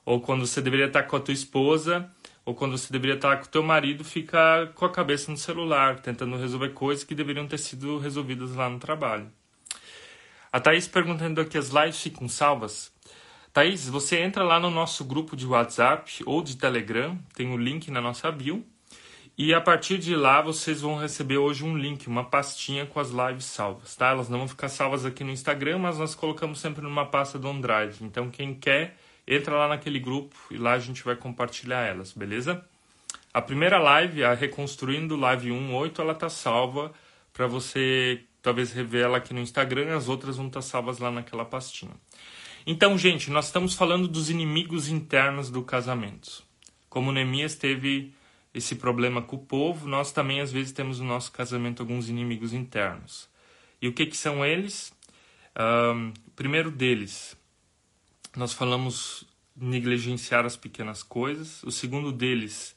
Ou 0.05 0.21
quando 0.21 0.47
você 0.47 0.61
deveria 0.61 0.87
estar 0.87 1.05
com 1.05 1.17
a 1.17 1.21
tua 1.21 1.35
esposa, 1.35 2.11
ou 2.47 2.55
quando 2.55 2.79
você 2.79 2.93
deveria 2.93 3.17
estar 3.17 3.37
com 3.39 3.45
o 3.45 3.49
teu 3.49 3.63
marido, 3.63 4.05
fica 4.05 4.71
com 4.77 4.85
a 4.85 4.91
cabeça 4.91 5.33
no 5.33 5.37
celular, 5.37 5.99
tentando 5.99 6.37
resolver 6.37 6.71
coisas 6.71 7.03
que 7.03 7.13
deveriam 7.13 7.49
ter 7.49 7.59
sido 7.59 7.99
resolvidas 7.99 8.55
lá 8.55 8.71
no 8.71 8.79
trabalho. 8.79 9.29
A 10.53 10.61
Thaís 10.61 10.87
perguntando 10.87 11.41
aqui, 11.41 11.59
as 11.59 11.71
lives 11.71 12.01
ficam 12.01 12.29
salvas? 12.29 12.93
Thaís, 13.53 13.89
você 13.89 14.21
entra 14.21 14.45
lá 14.45 14.61
no 14.61 14.71
nosso 14.71 15.05
grupo 15.05 15.37
de 15.37 15.45
WhatsApp 15.45 16.23
ou 16.25 16.41
de 16.41 16.57
Telegram, 16.57 17.19
tem 17.35 17.53
o 17.53 17.57
link 17.57 17.91
na 17.91 18.01
nossa 18.01 18.31
bio. 18.31 18.65
E 19.37 19.53
a 19.53 19.61
partir 19.61 19.99
de 19.99 20.15
lá 20.15 20.41
vocês 20.41 20.81
vão 20.81 20.97
receber 20.97 21.39
hoje 21.39 21.65
um 21.65 21.77
link, 21.77 22.07
uma 22.07 22.25
pastinha 22.25 22.87
com 22.87 23.01
as 23.01 23.11
lives 23.11 23.45
salvas, 23.45 23.97
tá? 23.97 24.09
Elas 24.09 24.29
não 24.29 24.39
vão 24.39 24.49
ficar 24.49 24.69
salvas 24.69 25.05
aqui 25.05 25.25
no 25.25 25.31
Instagram, 25.31 25.79
mas 25.79 25.99
nós 25.99 26.15
colocamos 26.15 26.61
sempre 26.61 26.81
numa 26.81 27.05
pasta 27.05 27.39
do 27.39 27.49
OneDrive. 27.49 28.05
Então 28.05 28.31
quem 28.31 28.55
quer, 28.55 28.97
entra 29.27 29.57
lá 29.57 29.69
naquele 29.69 29.99
grupo 29.99 30.37
e 30.51 30.57
lá 30.57 30.73
a 30.73 30.79
gente 30.79 31.03
vai 31.03 31.17
compartilhar 31.17 31.81
elas, 31.83 32.13
beleza? 32.13 32.65
A 33.33 33.43
primeira 33.43 33.79
live, 33.79 34.25
a 34.25 34.35
Reconstruindo 34.35 35.17
Live 35.17 35.51
1.8, 35.51 35.99
ela 35.99 36.15
tá 36.15 36.29
salva 36.29 36.93
para 37.33 37.47
você 37.47 38.25
talvez 38.47 38.73
rever 38.73 39.03
ela 39.03 39.19
aqui 39.19 39.35
no 39.35 39.41
Instagram, 39.41 39.87
e 39.87 39.91
as 39.91 40.09
outras 40.09 40.37
vão 40.37 40.47
estar 40.47 40.61
tá 40.61 40.67
salvas 40.67 41.01
lá 41.01 41.11
naquela 41.11 41.45
pastinha. 41.45 41.91
Então, 42.65 42.97
gente, 42.97 43.31
nós 43.31 43.47
estamos 43.47 43.75
falando 43.75 44.07
dos 44.07 44.31
inimigos 44.31 44.89
internos 44.89 45.51
do 45.51 45.63
casamento. 45.63 46.45
Como 46.89 47.11
Neemias 47.11 47.57
teve 47.57 48.15
esse 48.55 48.77
problema 48.77 49.21
com 49.21 49.37
o 49.37 49.41
povo, 49.41 49.89
nós 49.89 50.13
também 50.13 50.41
às 50.41 50.53
vezes 50.53 50.73
temos 50.73 51.01
no 51.01 51.07
nosso 51.07 51.31
casamento 51.33 51.83
alguns 51.83 52.09
inimigos 52.09 52.53
internos. 52.53 53.29
E 53.83 53.89
o 53.89 53.93
que, 53.93 54.07
que 54.07 54.17
são 54.17 54.45
eles? 54.45 54.93
Um, 55.59 56.13
primeiro 56.35 56.71
deles, 56.71 57.37
nós 58.37 58.53
falamos 58.53 59.27
negligenciar 59.55 60.45
as 60.45 60.57
pequenas 60.57 61.03
coisas. 61.03 61.63
O 61.63 61.71
segundo 61.71 62.13
deles 62.13 62.77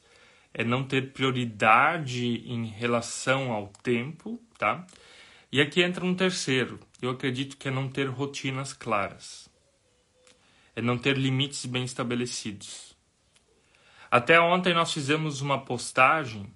é 0.52 0.64
não 0.64 0.82
ter 0.82 1.12
prioridade 1.12 2.42
em 2.46 2.66
relação 2.66 3.52
ao 3.52 3.68
tempo, 3.82 4.40
tá? 4.58 4.86
E 5.52 5.60
aqui 5.60 5.82
entra 5.82 6.04
um 6.04 6.14
terceiro. 6.14 6.80
Eu 7.00 7.10
acredito 7.10 7.56
que 7.56 7.68
é 7.68 7.70
não 7.70 7.88
ter 7.88 8.06
rotinas 8.08 8.72
claras 8.72 9.50
é 10.74 10.82
não 10.82 10.96
ter 10.96 11.16
limites 11.16 11.66
bem 11.66 11.84
estabelecidos. 11.84 12.96
Até 14.10 14.40
ontem 14.40 14.74
nós 14.74 14.92
fizemos 14.92 15.40
uma 15.40 15.62
postagem 15.64 16.52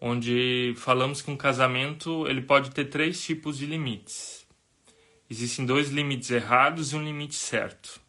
onde 0.00 0.74
falamos 0.76 1.22
que 1.22 1.30
um 1.30 1.36
casamento 1.36 2.26
ele 2.28 2.42
pode 2.42 2.70
ter 2.70 2.86
três 2.86 3.22
tipos 3.22 3.58
de 3.58 3.66
limites. 3.66 4.46
Existem 5.28 5.66
dois 5.66 5.90
limites 5.90 6.30
errados 6.30 6.92
e 6.92 6.96
um 6.96 7.02
limite 7.02 7.34
certo. 7.34 8.00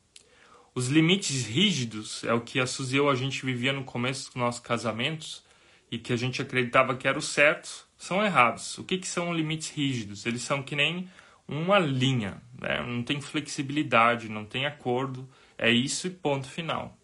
Os 0.78 0.90
limites 0.90 1.48
rígidos 1.48 2.24
é 2.24 2.32
o 2.32 2.42
que 2.42 2.60
a 2.60 2.68
Suzy 2.68 2.98
e 2.98 3.00
eu 3.00 3.10
a 3.10 3.16
gente 3.16 3.44
vivia 3.44 3.74
no 3.74 3.84
começo 3.84 4.28
dos 4.28 4.36
nossos 4.36 4.62
casamentos 4.62 5.44
e 5.90 5.98
que 5.98 6.14
a 6.14 6.16
gente 6.16 6.40
acreditava 6.40 6.96
que 6.96 7.08
era 7.08 7.18
o 7.18 7.22
certo, 7.22 7.88
são 7.98 8.24
errados. 8.24 8.78
O 8.78 8.84
que, 8.84 9.00
que 9.00 9.08
são 9.08 9.34
limites 9.34 9.72
rígidos? 9.72 10.24
Eles 10.28 10.44
são 10.44 10.62
que 10.62 10.76
nem 10.76 11.10
uma 11.48 11.80
linha, 11.80 12.40
né? 12.62 12.80
não 12.86 13.02
tem 13.02 13.20
flexibilidade, 13.20 14.30
não 14.30 14.46
tem 14.46 14.68
acordo, 14.68 15.28
é 15.58 15.72
isso 15.72 16.06
e 16.06 16.12
ponto 16.12 16.48
final. 16.48 16.96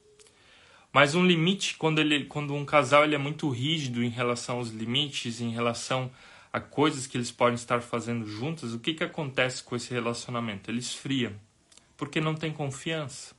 Mas 0.91 1.15
um 1.15 1.25
limite, 1.25 1.75
quando, 1.75 1.97
ele, 1.97 2.25
quando 2.25 2.53
um 2.53 2.65
casal 2.65 3.03
ele 3.03 3.15
é 3.15 3.17
muito 3.17 3.49
rígido 3.49 4.03
em 4.03 4.09
relação 4.09 4.57
aos 4.57 4.69
limites, 4.69 5.41
em 5.41 5.49
relação 5.49 6.11
a 6.53 6.59
coisas 6.59 7.07
que 7.07 7.17
eles 7.17 7.31
podem 7.31 7.55
estar 7.55 7.81
fazendo 7.81 8.27
juntos, 8.27 8.71
o 8.75 8.79
que, 8.79 8.93
que 8.93 9.03
acontece 9.03 9.63
com 9.63 9.75
esse 9.75 9.91
relacionamento? 9.91 10.69
Ele 10.69 10.77
esfria, 10.77 11.35
porque 11.97 12.21
não 12.21 12.35
tem 12.35 12.53
confiança. 12.53 13.33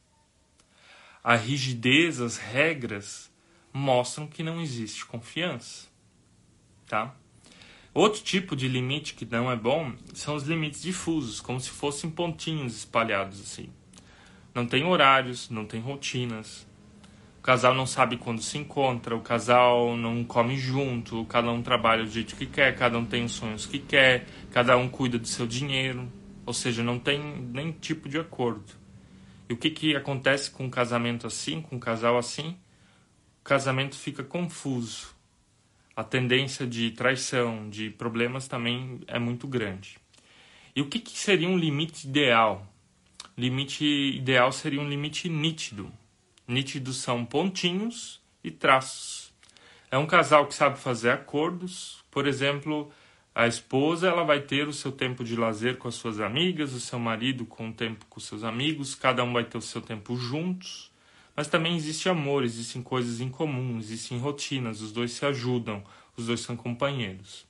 A 1.25 1.37
rigidez, 1.37 2.21
as 2.21 2.37
regras 2.37 3.33
mostram 3.73 4.27
que 4.27 4.43
não 4.43 4.61
existe 4.61 5.07
confiança, 5.07 5.89
tá? 6.87 7.15
Outro 7.95 8.23
tipo 8.23 8.55
de 8.55 8.69
limite 8.69 9.15
que 9.15 9.25
não 9.25 9.51
é 9.51 9.57
bom 9.57 9.95
são 10.13 10.35
os 10.35 10.43
limites 10.43 10.83
difusos, 10.83 11.41
como 11.41 11.59
se 11.59 11.71
fossem 11.71 12.11
pontinhos 12.11 12.77
espalhados 12.77 13.41
assim. 13.41 13.71
Não 14.55 14.67
tem 14.67 14.85
horários, 14.85 15.49
não 15.49 15.65
tem 15.65 15.81
rotinas. 15.81 16.67
O 17.39 17.43
casal 17.43 17.75
não 17.75 17.87
sabe 17.87 18.19
quando 18.19 18.43
se 18.43 18.59
encontra, 18.59 19.17
o 19.17 19.23
casal 19.23 19.97
não 19.97 20.25
come 20.25 20.59
junto, 20.59 21.25
cada 21.25 21.51
um 21.51 21.63
trabalha 21.63 22.05
do 22.05 22.11
jeito 22.11 22.37
que 22.37 22.45
quer, 22.45 22.77
cada 22.77 22.99
um 22.99 23.05
tem 23.07 23.25
os 23.25 23.33
sonhos 23.33 23.65
que 23.65 23.79
quer, 23.79 24.27
cada 24.51 24.77
um 24.77 24.91
cuida 24.91 25.19
do 25.19 25.27
seu 25.27 25.47
dinheiro. 25.47 26.07
Ou 26.45 26.53
seja, 26.53 26.83
não 26.83 26.99
tem 26.99 27.19
nem 27.51 27.73
tipo 27.73 28.11
de 28.11 28.19
acordo. 28.19 28.84
E 29.49 29.53
o 29.53 29.57
que, 29.57 29.71
que 29.71 29.97
acontece 29.97 30.51
com 30.51 30.65
um 30.65 30.71
casamento 30.71 31.27
assim, 31.27 31.61
com 31.61 31.77
um 31.77 31.81
casal 31.81 32.17
assim? 32.17 32.57
O 33.41 33.45
casamento 33.45 33.97
fica 33.97 34.23
confuso 34.25 35.15
a 35.97 36.03
tendência 36.03 36.67
de 36.67 36.91
traição, 36.91 37.69
de 37.71 37.91
problemas 37.91 38.49
também 38.49 39.01
é 39.07 39.19
muito 39.19 39.47
grande. 39.47 39.97
E 40.75 40.83
o 40.83 40.89
que, 40.89 40.99
que 40.99 41.17
seria 41.17 41.49
um 41.49 41.57
limite 41.57 42.09
ideal? 42.09 42.67
Limite 43.39 43.85
ideal 43.85 44.51
seria 44.51 44.81
um 44.81 44.89
limite 44.89 45.29
nítido. 45.29 45.91
Nítidos 46.49 46.97
são 46.97 47.25
pontinhos 47.25 48.21
e 48.43 48.51
traços. 48.51 49.33
É 49.91 49.97
um 49.97 50.07
casal 50.07 50.47
que 50.47 50.55
sabe 50.55 50.79
fazer 50.79 51.11
acordos. 51.11 52.05
Por 52.11 52.27
exemplo, 52.27 52.91
a 53.35 53.49
esposa 53.49 54.07
ela 54.07 54.23
vai 54.23 54.41
ter 54.41 54.69
o 54.69 54.73
seu 54.73 54.93
tempo 54.93 55.25
de 55.25 55.35
lazer 55.35 55.77
com 55.77 55.89
as 55.89 55.97
suas 55.97 56.21
amigas, 56.21 56.73
o 56.73 56.79
seu 56.79 57.01
marido 57.01 57.45
com 57.45 57.69
o 57.69 57.73
tempo 57.73 58.07
com 58.09 58.21
seus 58.21 58.45
amigos, 58.45 58.95
cada 58.95 59.25
um 59.25 59.33
vai 59.33 59.45
ter 59.45 59.59
o 59.59 59.63
seu 59.63 59.81
tempo 59.81 60.17
juntos. 60.17 60.93
Mas 61.35 61.49
também 61.49 61.75
existe 61.75 62.09
amor, 62.09 62.45
existem 62.45 62.81
coisas 62.81 63.21
em 63.21 63.29
comum, 63.29 63.79
existem 63.79 64.19
rotinas, 64.19 64.81
os 64.81 64.93
dois 64.93 65.11
se 65.11 65.27
ajudam, 65.27 65.83
os 66.17 66.27
dois 66.27 66.41
são 66.41 66.57
companheiros. 66.57 67.45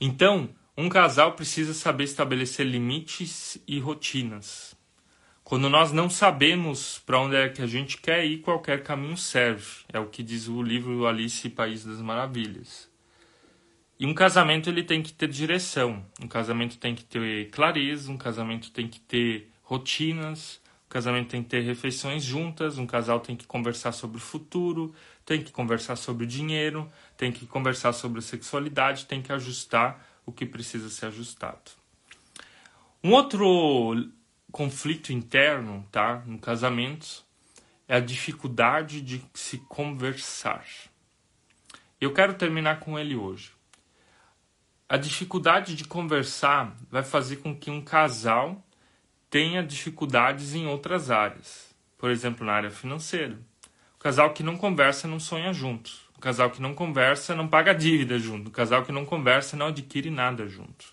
Então, 0.00 0.48
um 0.76 0.88
casal 0.88 1.32
precisa 1.32 1.74
saber 1.74 2.04
estabelecer 2.04 2.64
limites 2.64 3.58
e 3.66 3.80
rotinas. 3.80 4.76
Quando 5.42 5.68
nós 5.68 5.90
não 5.90 6.08
sabemos 6.08 7.00
para 7.04 7.18
onde 7.18 7.34
é 7.34 7.48
que 7.48 7.62
a 7.62 7.66
gente 7.66 7.98
quer 7.98 8.24
ir, 8.24 8.38
qualquer 8.38 8.84
caminho 8.84 9.16
serve. 9.16 9.66
É 9.92 9.98
o 9.98 10.06
que 10.06 10.22
diz 10.22 10.46
o 10.46 10.62
livro 10.62 11.06
Alice 11.06 11.48
País 11.50 11.84
das 11.84 12.00
Maravilhas. 12.00 12.89
E 14.00 14.06
um 14.06 14.14
casamento 14.14 14.70
ele 14.70 14.82
tem 14.82 15.02
que 15.02 15.12
ter 15.12 15.28
direção. 15.28 16.02
Um 16.18 16.26
casamento 16.26 16.78
tem 16.78 16.94
que 16.94 17.04
ter 17.04 17.50
clareza, 17.50 18.10
um 18.10 18.16
casamento 18.16 18.70
tem 18.70 18.88
que 18.88 18.98
ter 18.98 19.50
rotinas, 19.62 20.58
o 20.86 20.88
casamento 20.88 21.28
tem 21.28 21.42
que 21.42 21.50
ter 21.50 21.60
refeições 21.60 22.24
juntas, 22.24 22.78
um 22.78 22.86
casal 22.86 23.20
tem 23.20 23.36
que 23.36 23.46
conversar 23.46 23.92
sobre 23.92 24.16
o 24.16 24.20
futuro, 24.20 24.94
tem 25.22 25.42
que 25.42 25.52
conversar 25.52 25.96
sobre 25.96 26.24
o 26.24 26.26
dinheiro, 26.26 26.90
tem 27.14 27.30
que 27.30 27.44
conversar 27.44 27.92
sobre 27.92 28.20
a 28.20 28.22
sexualidade, 28.22 29.04
tem 29.04 29.20
que 29.20 29.34
ajustar 29.34 30.02
o 30.24 30.32
que 30.32 30.46
precisa 30.46 30.88
ser 30.88 31.06
ajustado. 31.06 31.70
Um 33.04 33.12
outro 33.12 34.10
conflito 34.50 35.12
interno, 35.12 35.86
tá, 35.92 36.22
no 36.24 36.38
casamento, 36.38 37.22
é 37.86 37.96
a 37.96 38.00
dificuldade 38.00 39.02
de 39.02 39.22
se 39.34 39.58
conversar. 39.68 40.64
Eu 42.00 42.14
quero 42.14 42.32
terminar 42.32 42.80
com 42.80 42.98
ele 42.98 43.14
hoje. 43.14 43.59
A 44.92 44.96
dificuldade 44.96 45.76
de 45.76 45.84
conversar 45.84 46.76
vai 46.90 47.04
fazer 47.04 47.36
com 47.36 47.54
que 47.54 47.70
um 47.70 47.80
casal 47.80 48.60
tenha 49.30 49.62
dificuldades 49.62 50.52
em 50.52 50.66
outras 50.66 51.12
áreas, 51.12 51.72
por 51.96 52.10
exemplo, 52.10 52.44
na 52.44 52.54
área 52.54 52.72
financeira. 52.72 53.38
O 53.94 53.98
casal 54.00 54.32
que 54.32 54.42
não 54.42 54.56
conversa 54.56 55.06
não 55.06 55.20
sonha 55.20 55.52
juntos. 55.52 56.00
O 56.16 56.20
casal 56.20 56.50
que 56.50 56.60
não 56.60 56.74
conversa 56.74 57.36
não 57.36 57.46
paga 57.46 57.72
dívida 57.72 58.18
junto. 58.18 58.48
O 58.48 58.50
casal 58.50 58.82
que 58.82 58.90
não 58.90 59.06
conversa 59.06 59.56
não 59.56 59.68
adquire 59.68 60.10
nada 60.10 60.48
junto. 60.48 60.86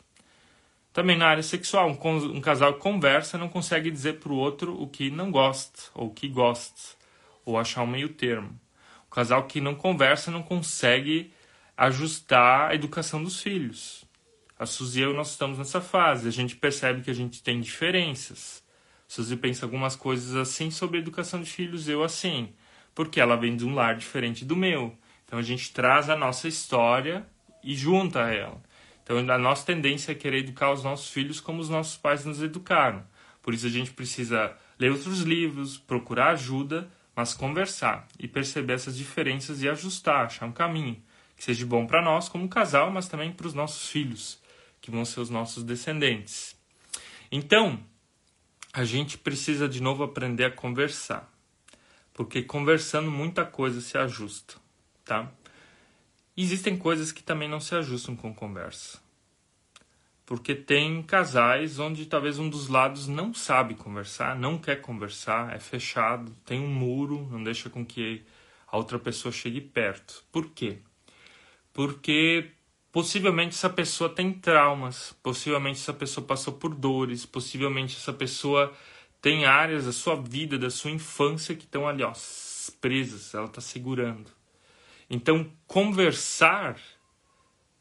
Também 0.93 1.17
na 1.17 1.29
área 1.29 1.41
sexual, 1.41 1.89
um, 1.89 2.15
um 2.35 2.39
casal 2.39 2.75
que 2.75 2.81
conversa 2.81 3.35
não 3.35 3.49
consegue 3.49 3.89
dizer 3.89 4.19
para 4.19 4.31
o 4.31 4.37
outro 4.37 4.79
o 4.79 4.87
que 4.87 5.09
não 5.09 5.31
gosta 5.31 5.89
ou 5.95 6.09
o 6.09 6.13
que 6.13 6.27
gosta, 6.27 6.95
ou 7.43 7.57
achar 7.57 7.81
um 7.81 7.87
meio 7.87 8.09
termo. 8.09 8.59
O 9.07 9.15
casal 9.15 9.45
que 9.47 9.59
não 9.59 9.73
conversa 9.73 10.29
não 10.29 10.43
consegue 10.43 11.33
ajustar 11.77 12.71
a 12.71 12.75
educação 12.75 13.23
dos 13.23 13.39
filhos. 13.39 14.03
A 14.57 14.65
Suzy 14.65 14.99
e 14.99 15.03
eu, 15.03 15.13
nós 15.13 15.29
estamos 15.29 15.59
nessa 15.59 15.79
fase. 15.79 16.27
A 16.27 16.31
gente 16.31 16.55
percebe 16.55 17.03
que 17.03 17.11
a 17.11 17.13
gente 17.13 17.43
tem 17.43 17.61
diferenças. 17.61 18.63
A 19.07 19.13
Suzy 19.13 19.37
pensa 19.37 19.63
algumas 19.63 19.95
coisas 19.95 20.35
assim 20.35 20.71
sobre 20.71 20.97
a 20.97 21.01
educação 21.01 21.39
de 21.39 21.51
filhos, 21.51 21.87
eu 21.87 22.03
assim. 22.03 22.49
Porque 22.95 23.21
ela 23.21 23.35
vem 23.35 23.55
de 23.55 23.63
um 23.63 23.75
lar 23.75 23.95
diferente 23.95 24.43
do 24.43 24.55
meu. 24.55 24.97
Então 25.23 25.37
a 25.37 25.43
gente 25.43 25.71
traz 25.71 26.09
a 26.09 26.15
nossa 26.15 26.47
história 26.47 27.27
e 27.63 27.75
junta 27.75 28.21
ela. 28.21 28.59
Então 29.03 29.19
a 29.19 29.37
nossa 29.37 29.63
tendência 29.63 30.13
é 30.13 30.15
querer 30.15 30.39
educar 30.39 30.71
os 30.71 30.83
nossos 30.83 31.11
filhos 31.11 31.39
como 31.39 31.61
os 31.61 31.69
nossos 31.69 31.95
pais 31.95 32.25
nos 32.25 32.41
educaram. 32.41 33.05
Por 33.43 33.53
isso 33.53 33.67
a 33.67 33.69
gente 33.69 33.91
precisa 33.91 34.57
ler 34.79 34.91
outros 34.91 35.21
livros, 35.21 35.77
procurar 35.77 36.31
ajuda, 36.31 36.89
mas 37.15 37.35
conversar 37.35 38.07
e 38.19 38.27
perceber 38.27 38.73
essas 38.73 38.97
diferenças 38.97 39.61
e 39.61 39.69
ajustar, 39.69 40.25
achar 40.25 40.47
um 40.47 40.51
caminho 40.51 41.01
que 41.37 41.43
seja 41.43 41.65
bom 41.65 41.85
para 41.85 42.01
nós 42.01 42.27
como 42.27 42.49
casal, 42.49 42.91
mas 42.91 43.07
também 43.07 43.31
para 43.31 43.47
os 43.47 43.53
nossos 43.53 43.87
filhos 43.89 44.39
que 44.81 44.89
vão 44.89 45.05
ser 45.05 45.19
os 45.19 45.29
nossos 45.29 45.63
descendentes. 45.63 46.55
Então, 47.31 47.79
a 48.73 48.83
gente 48.83 49.17
precisa 49.17 49.69
de 49.69 49.81
novo 49.81 50.03
aprender 50.03 50.45
a 50.45 50.51
conversar, 50.51 51.31
porque 52.13 52.41
conversando 52.41 53.11
muita 53.11 53.45
coisa 53.45 53.81
se 53.81 53.97
ajusta, 53.97 54.55
tá? 55.05 55.31
Existem 56.35 56.77
coisas 56.77 57.11
que 57.11 57.23
também 57.23 57.49
não 57.49 57.59
se 57.59 57.75
ajustam 57.75 58.15
com 58.15 58.33
conversa. 58.33 58.99
Porque 60.25 60.53
tem 60.53 61.01
casais 61.01 61.79
onde 61.79 62.05
talvez 62.05 62.37
um 62.37 62.49
dos 62.49 62.67
lados 62.67 63.07
não 63.07 63.33
sabe 63.33 63.75
conversar, 63.75 64.35
não 64.35 64.57
quer 64.57 64.81
conversar, 64.81 65.55
é 65.55 65.59
fechado, 65.59 66.31
tem 66.45 66.59
um 66.59 66.67
muro, 66.67 67.27
não 67.31 67.41
deixa 67.43 67.69
com 67.69 67.85
que 67.85 68.23
a 68.67 68.77
outra 68.77 68.99
pessoa 68.99 69.31
chegue 69.31 69.61
perto. 69.61 70.23
Por 70.31 70.49
quê? 70.51 70.79
Porque 71.77 72.53
possivelmente 72.91 73.53
essa 73.53 73.69
pessoa 73.69 74.09
tem 74.09 74.33
traumas, 74.33 75.15
possivelmente 75.21 75.79
essa 75.79 75.93
pessoa 75.93 76.25
passou 76.25 76.53
por 76.53 76.73
dores, 76.73 77.23
possivelmente 77.23 77.95
essa 77.95 78.11
pessoa 78.11 78.73
tem 79.21 79.45
áreas 79.45 79.85
da 79.85 79.91
sua 79.91 80.15
vida, 80.15 80.57
da 80.57 80.71
sua 80.71 80.89
infância 80.89 81.53
que 81.53 81.65
estão 81.65 81.87
ali, 81.87 82.01
ó, 82.01 82.11
presas, 82.81 83.31
ela 83.35 83.45
está 83.45 83.61
segurando. 83.61 84.31
Então, 85.07 85.51
conversar 85.67 86.79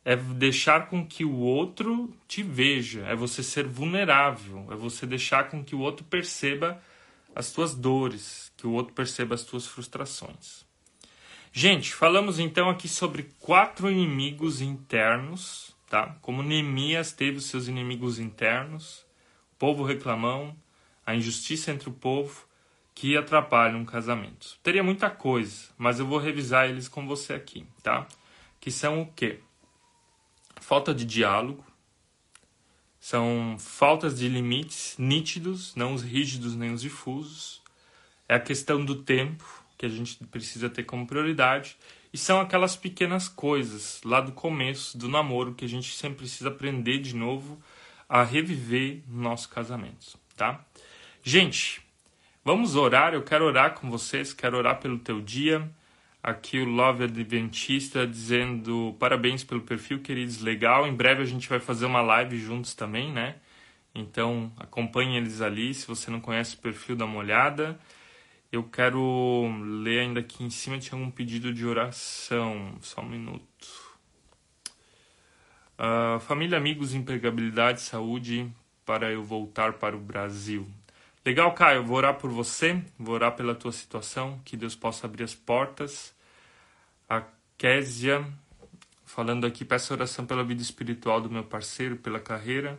é 0.05 0.15
deixar 0.15 0.91
com 0.91 1.07
que 1.07 1.25
o 1.25 1.39
outro 1.39 2.15
te 2.29 2.43
veja, 2.43 3.01
é 3.07 3.17
você 3.17 3.43
ser 3.43 3.67
vulnerável, 3.67 4.69
é 4.71 4.77
você 4.77 5.07
deixar 5.07 5.49
com 5.49 5.65
que 5.65 5.75
o 5.75 5.81
outro 5.81 6.05
perceba 6.05 6.83
as 7.35 7.51
tuas 7.51 7.75
dores, 7.75 8.53
que 8.59 8.67
o 8.67 8.73
outro 8.73 8.93
perceba 8.93 9.35
as 9.35 9.43
tuas 9.43 9.67
frustrações. 9.67 10.66
Gente, 11.59 11.95
falamos 11.95 12.38
então 12.38 12.69
aqui 12.69 12.87
sobre 12.87 13.31
quatro 13.40 13.90
inimigos 13.90 14.61
internos, 14.61 15.75
tá? 15.88 16.14
Como 16.21 16.42
Neemias 16.42 17.12
teve 17.12 17.38
os 17.38 17.47
seus 17.47 17.66
inimigos 17.66 18.19
internos, 18.19 19.07
o 19.55 19.59
povo 19.59 19.83
reclamão, 19.83 20.55
a 21.07 21.14
injustiça 21.14 21.73
entre 21.73 21.88
o 21.88 21.92
povo, 21.92 22.47
que 22.95 23.16
atrapalham 23.16 23.79
um 23.79 23.87
casamento. 23.87 24.59
Teria 24.62 24.83
muita 24.83 25.09
coisa, 25.09 25.71
mas 25.79 25.99
eu 25.99 26.07
vou 26.07 26.19
revisar 26.19 26.69
eles 26.69 26.88
com 26.88 27.07
você 27.07 27.33
aqui, 27.33 27.66
tá? 27.83 28.07
Que 28.61 28.71
são 28.71 29.01
o 29.01 29.07
quê? 29.07 29.40
Falta 30.61 30.95
de 30.95 31.07
diálogo, 31.07 31.64
são 33.01 33.57
faltas 33.59 34.19
de 34.19 34.29
limites 34.29 34.95
nítidos, 34.99 35.75
não 35.75 35.95
os 35.95 36.03
rígidos 36.03 36.55
nem 36.55 36.75
os 36.75 36.83
difusos. 36.83 37.62
É 38.29 38.35
a 38.35 38.40
questão 38.40 38.85
do 38.85 38.97
tempo, 38.97 39.64
que 39.77 39.87
a 39.87 39.89
gente 39.89 40.17
precisa 40.27 40.69
ter 40.69 40.85
como 40.85 41.07
prioridade. 41.07 41.77
E 42.12 42.19
são 42.19 42.41
aquelas 42.41 42.77
pequenas 42.77 43.29
coisas 43.29 44.01
lá 44.05 44.21
do 44.21 44.33
começo 44.33 44.97
do 44.97 45.09
namoro 45.09 45.55
que 45.55 45.65
a 45.65 45.69
gente 45.69 45.93
sempre 45.93 46.19
precisa 46.19 46.49
aprender 46.49 46.99
de 46.99 47.15
novo 47.15 47.61
a 48.09 48.23
reviver 48.23 49.03
no 49.09 49.23
nosso 49.23 49.49
casamento, 49.49 50.19
tá? 50.37 50.65
Gente, 51.23 51.83
vamos 52.45 52.77
orar. 52.77 53.12
Eu 53.12 53.23
quero 53.23 53.45
orar 53.45 53.75
com 53.75 53.91
vocês, 53.91 54.33
quero 54.33 54.57
orar 54.57 54.79
pelo 54.79 54.99
teu 54.99 55.21
dia. 55.21 55.69
Aqui 56.23 56.59
o 56.59 56.65
Love 56.65 57.05
Adventista 57.05 58.07
dizendo 58.07 58.97
parabéns 58.99 59.45
pelo 59.45 59.61
perfil, 59.61 60.01
queridos, 60.01 60.41
legal. 60.41 60.87
Em 60.87 60.95
breve 60.95 61.23
a 61.23 61.27
gente 61.27 61.49
vai 61.49 61.61
fazer 61.61 61.87
uma 61.87 62.01
live 62.01 62.39
juntos 62.39 62.75
também, 62.75 63.12
né? 63.12 63.37
Então 63.95 64.53
acompanhe 64.57 65.17
eles 65.17 65.41
ali. 65.41 65.75
Se 65.75 65.87
você 65.87 66.11
não 66.11 66.21
conhece 66.21 66.55
o 66.55 66.59
perfil, 66.59 66.97
dá 66.97 67.05
uma 67.05 67.19
olhada. 67.19 67.79
Eu 68.51 68.65
quero 68.65 69.47
ler 69.83 70.01
ainda 70.01 70.21
aqui 70.21 70.45
em 70.45 70.51
cima, 70.51 70.79
tinha 70.79 71.01
um 71.01 71.11
pedido 71.11 71.53
de 71.53 71.67
oração. 71.67 72.77
Só 72.81 73.01
um 73.01 73.09
minuto. 73.09 73.87
Uh, 75.79 76.19
família, 76.21 76.57
amigos, 76.57 76.95
empregabilidade, 76.95 77.83
saúde, 77.83 78.51
para 78.85 79.13
eu 79.13 79.23
voltar 79.23 79.75
para 79.75 79.97
o 79.97 80.01
Brasil. 80.01 80.67
Legal, 81.25 81.53
Caio, 81.53 81.85
vou 81.85 81.97
orar 81.97 82.15
por 82.15 82.31
você, 82.31 82.83
vou 82.99 83.15
orar 83.17 83.35
pela 83.35 83.55
tua 83.55 83.73
situação, 83.73 84.41
que 84.45 84.57
Deus 84.57 84.77
possa 84.77 85.07
abrir 85.07 85.25
as 85.25 85.35
portas. 85.35 86.15
A 87.09 87.25
Késia, 87.59 88.25
falando 89.05 89.45
aqui, 89.45 89.65
peço 89.65 89.93
oração 89.93 90.25
pela 90.25 90.45
vida 90.45 90.63
espiritual 90.63 91.21
do 91.21 91.29
meu 91.29 91.43
parceiro, 91.43 91.97
pela 91.97 92.21
carreira. 92.21 92.79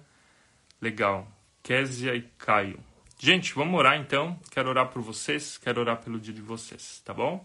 Legal. 0.82 1.27
Késia 1.62 2.15
e 2.15 2.21
Caio. 2.38 2.80
Gente, 3.19 3.56
vamos 3.56 3.80
orar 3.80 3.99
então. 3.99 4.39
Quero 4.51 4.69
orar 4.69 4.89
por 4.89 5.01
vocês, 5.01 5.58
quero 5.58 5.82
orar 5.82 5.97
pelo 5.97 6.19
dia 6.19 6.34
de 6.34 6.41
vocês, 6.41 7.01
tá 7.03 7.12
bom? 7.15 7.43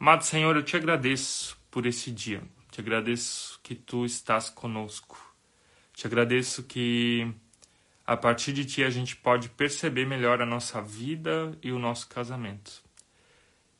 Amado 0.00 0.24
Senhor, 0.24 0.56
eu 0.56 0.62
te 0.62 0.76
agradeço 0.76 1.58
por 1.70 1.84
esse 1.84 2.10
dia. 2.10 2.42
Te 2.70 2.80
agradeço 2.80 3.60
que 3.62 3.74
tu 3.74 4.06
estás 4.06 4.48
conosco. 4.48 5.18
Te 5.92 6.06
agradeço 6.06 6.62
que 6.62 7.30
a 8.06 8.16
partir 8.16 8.54
de 8.54 8.64
ti 8.64 8.82
a 8.82 8.88
gente 8.88 9.14
pode 9.14 9.50
perceber 9.50 10.06
melhor 10.06 10.40
a 10.40 10.46
nossa 10.46 10.80
vida 10.80 11.56
e 11.62 11.70
o 11.70 11.78
nosso 11.78 12.08
casamento. 12.08 12.82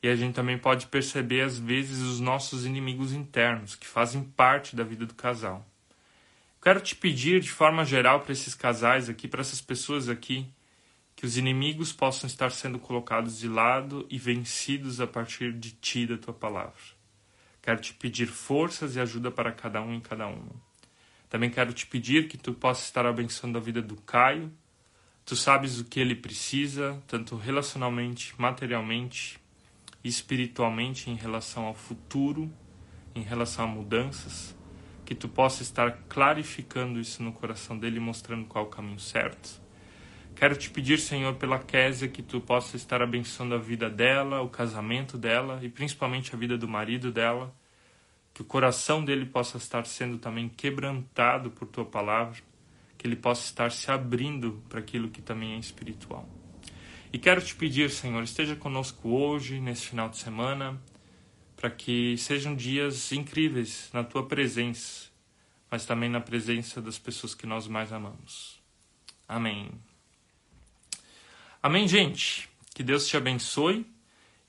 E 0.03 0.09
a 0.09 0.15
gente 0.15 0.35
também 0.35 0.59
pode 0.59 0.89
perceber 0.89 1.41
às 1.41 1.59
vezes 1.59 2.03
os 2.03 2.21
nossos 2.21 2.67
inimigos 2.67 3.15
internos, 3.15 3.75
que 3.75 3.87
fazem 3.87 4.23
parte 4.23 4.77
da 4.77 4.85
vida 4.85 5.07
do 5.07 5.15
casal. 5.15 5.67
Quero 6.63 6.83
te 6.83 6.95
pedir 6.95 7.41
de 7.41 7.51
forma 7.51 7.83
geral 7.83 8.21
para 8.21 8.33
esses 8.33 8.55
casais 8.55 9.09
aqui, 9.09 9.27
para 9.27 9.41
essas 9.41 9.63
pessoas 9.63 10.11
aqui, 10.11 10.47
que 11.25 11.27
os 11.27 11.39
inimigos 11.39 11.91
possam 11.91 12.27
estar 12.27 12.51
sendo 12.51 12.79
colocados 12.79 13.39
de 13.39 13.49
lado 13.49 14.07
e 14.11 14.19
vencidos 14.19 15.01
a 15.01 15.07
partir 15.07 15.55
de 15.55 15.71
ti, 15.71 16.07
da 16.07 16.19
tua 16.19 16.35
palavra. 16.35 16.75
Quero 17.63 17.81
te 17.81 17.95
pedir 17.95 18.27
forças 18.27 18.95
e 18.95 19.01
ajuda 19.01 19.31
para 19.31 19.51
cada 19.51 19.81
um 19.81 19.97
e 19.97 20.03
cada 20.03 20.27
uma. 20.27 20.53
Também 21.31 21.49
quero 21.49 21.73
te 21.73 21.87
pedir 21.87 22.29
que 22.29 22.37
tu 22.37 22.53
possas 22.53 22.85
estar 22.85 23.07
abençoando 23.07 23.57
a 23.57 23.61
vida 23.63 23.81
do 23.81 23.97
Caio. 24.03 24.53
Tu 25.25 25.35
sabes 25.35 25.81
o 25.81 25.87
que 25.87 25.99
ele 25.99 26.15
precisa, 26.15 27.03
tanto 27.07 27.37
relacionalmente, 27.37 28.35
materialmente 28.37 29.41
espiritualmente 30.05 31.09
em 31.09 31.15
relação 31.15 31.65
ao 31.65 31.75
futuro, 31.75 32.53
em 33.15 33.23
relação 33.23 33.65
a 33.65 33.69
mudanças. 33.69 34.55
Que 35.07 35.15
tu 35.15 35.27
possa 35.27 35.63
estar 35.63 35.91
clarificando 36.07 37.01
isso 37.01 37.23
no 37.23 37.33
coração 37.33 37.79
dele, 37.79 37.99
mostrando 37.99 38.45
qual 38.45 38.67
é 38.67 38.69
o 38.69 38.71
caminho 38.71 39.01
certo 39.01 39.64
Quero 40.45 40.57
te 40.57 40.69
pedir, 40.69 41.01
Senhor, 41.01 41.37
pela 41.37 41.59
Késia, 41.59 42.07
que 42.07 42.23
tu 42.23 42.39
possa 42.39 42.77
estar 42.77 43.01
abençoando 43.01 43.55
a 43.55 43.59
vida 43.59 43.89
dela, 43.89 44.43
o 44.43 44.49
casamento 44.51 45.17
dela 45.17 45.59
e 45.63 45.71
principalmente 45.71 46.35
a 46.35 46.39
vida 46.39 46.59
do 46.59 46.69
marido 46.69 47.11
dela. 47.11 47.51
Que 48.35 48.43
o 48.43 48.45
coração 48.45 49.03
dele 49.03 49.25
possa 49.25 49.57
estar 49.57 49.87
sendo 49.87 50.19
também 50.19 50.51
quebrantado 50.51 51.51
por 51.51 51.67
tua 51.67 51.87
palavra, 51.87 52.43
que 52.99 53.07
ele 53.07 53.17
possa 53.17 53.47
estar 53.47 53.73
se 53.73 53.91
abrindo 53.91 54.63
para 54.69 54.81
aquilo 54.81 55.09
que 55.09 55.23
também 55.23 55.55
é 55.55 55.59
espiritual. 55.59 56.29
E 57.11 57.19
quero 57.19 57.41
te 57.41 57.55
pedir, 57.55 57.89
Senhor, 57.89 58.23
esteja 58.23 58.55
conosco 58.55 59.09
hoje, 59.09 59.59
nesse 59.59 59.87
final 59.87 60.11
de 60.11 60.19
semana, 60.19 60.79
para 61.57 61.71
que 61.71 62.19
sejam 62.19 62.55
dias 62.55 63.13
incríveis 63.13 63.89
na 63.95 64.05
tua 64.05 64.29
presença, 64.29 65.09
mas 65.71 65.87
também 65.87 66.11
na 66.11 66.21
presença 66.21 66.83
das 66.83 66.99
pessoas 66.99 67.35
que 67.35 67.47
nós 67.47 67.67
mais 67.67 67.95
amamos. 67.95 68.63
Amém. 69.27 69.71
Amém, 71.65 71.89
gente? 71.89 72.47
Que 72.75 72.83
Deus 72.83 73.09
te 73.09 73.17
abençoe. 73.17 73.87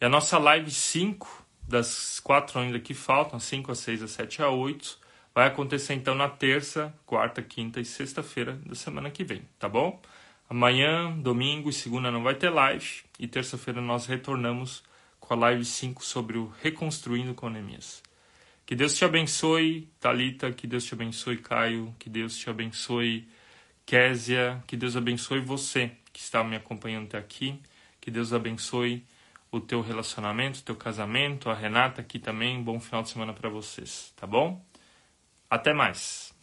E 0.02 0.06
a 0.06 0.10
nossa 0.10 0.38
live 0.38 0.70
5, 0.70 1.46
das 1.66 2.20
quatro 2.20 2.60
ainda 2.60 2.78
que 2.78 2.94
faltam, 2.94 3.40
5 3.40 3.72
a 3.72 3.74
6, 3.74 4.04
a 4.04 4.08
7 4.10 4.42
a 4.42 4.50
8, 4.50 5.00
vai 5.34 5.48
acontecer 5.48 5.94
então 5.94 6.14
na 6.14 6.28
terça, 6.28 6.94
quarta, 7.06 7.42
quinta 7.42 7.80
e 7.80 7.86
sexta-feira 7.86 8.60
da 8.66 8.76
semana 8.76 9.10
que 9.10 9.24
vem, 9.24 9.44
tá 9.58 9.70
bom? 9.70 10.02
Amanhã, 10.50 11.18
domingo 11.18 11.70
e 11.70 11.74
segunda 11.74 12.12
não 12.12 12.22
vai 12.22 12.36
ter 12.36 12.50
live. 12.50 13.06
E 13.18 13.26
terça-feira 13.30 13.80
nós 13.80 14.08
retornamos 14.08 14.84
com 15.18 15.36
a 15.36 15.38
live 15.38 15.64
5 15.64 16.04
sobre 16.04 16.38
o 16.38 16.54
Reconstruindo 16.62 17.34
com 17.34 17.50
Neemias. 17.50 18.04
Que 18.66 18.76
Deus 18.76 18.94
te 18.94 19.06
abençoe, 19.06 19.88
Talita, 20.02 20.52
que 20.52 20.68
Deus 20.68 20.84
te 20.84 20.94
abençoe, 20.94 21.38
Caio, 21.38 21.96
que 21.98 22.10
Deus 22.10 22.36
te 22.36 22.50
abençoe, 22.50 23.26
Késia, 23.86 24.62
que 24.68 24.76
Deus 24.76 24.98
abençoe 24.98 25.40
você 25.40 25.94
que 26.16 26.22
está 26.22 26.42
me 26.46 26.56
acompanhando 26.56 27.08
até 27.08 27.18
aqui, 27.18 27.62
que 28.00 28.10
Deus 28.10 28.32
abençoe 28.32 29.06
o 29.52 29.60
teu 29.60 29.82
relacionamento, 29.82 30.60
o 30.60 30.64
teu 30.64 30.76
casamento, 30.76 31.50
a 31.50 31.54
Renata 31.54 32.00
aqui 32.00 32.20
também, 32.20 32.64
bom 32.64 32.80
final 32.80 33.04
de 33.04 33.10
semana 33.10 33.34
para 33.34 33.50
vocês, 33.50 34.14
tá 34.16 34.26
bom? 34.26 34.64
Até 35.50 35.74
mais. 35.74 36.35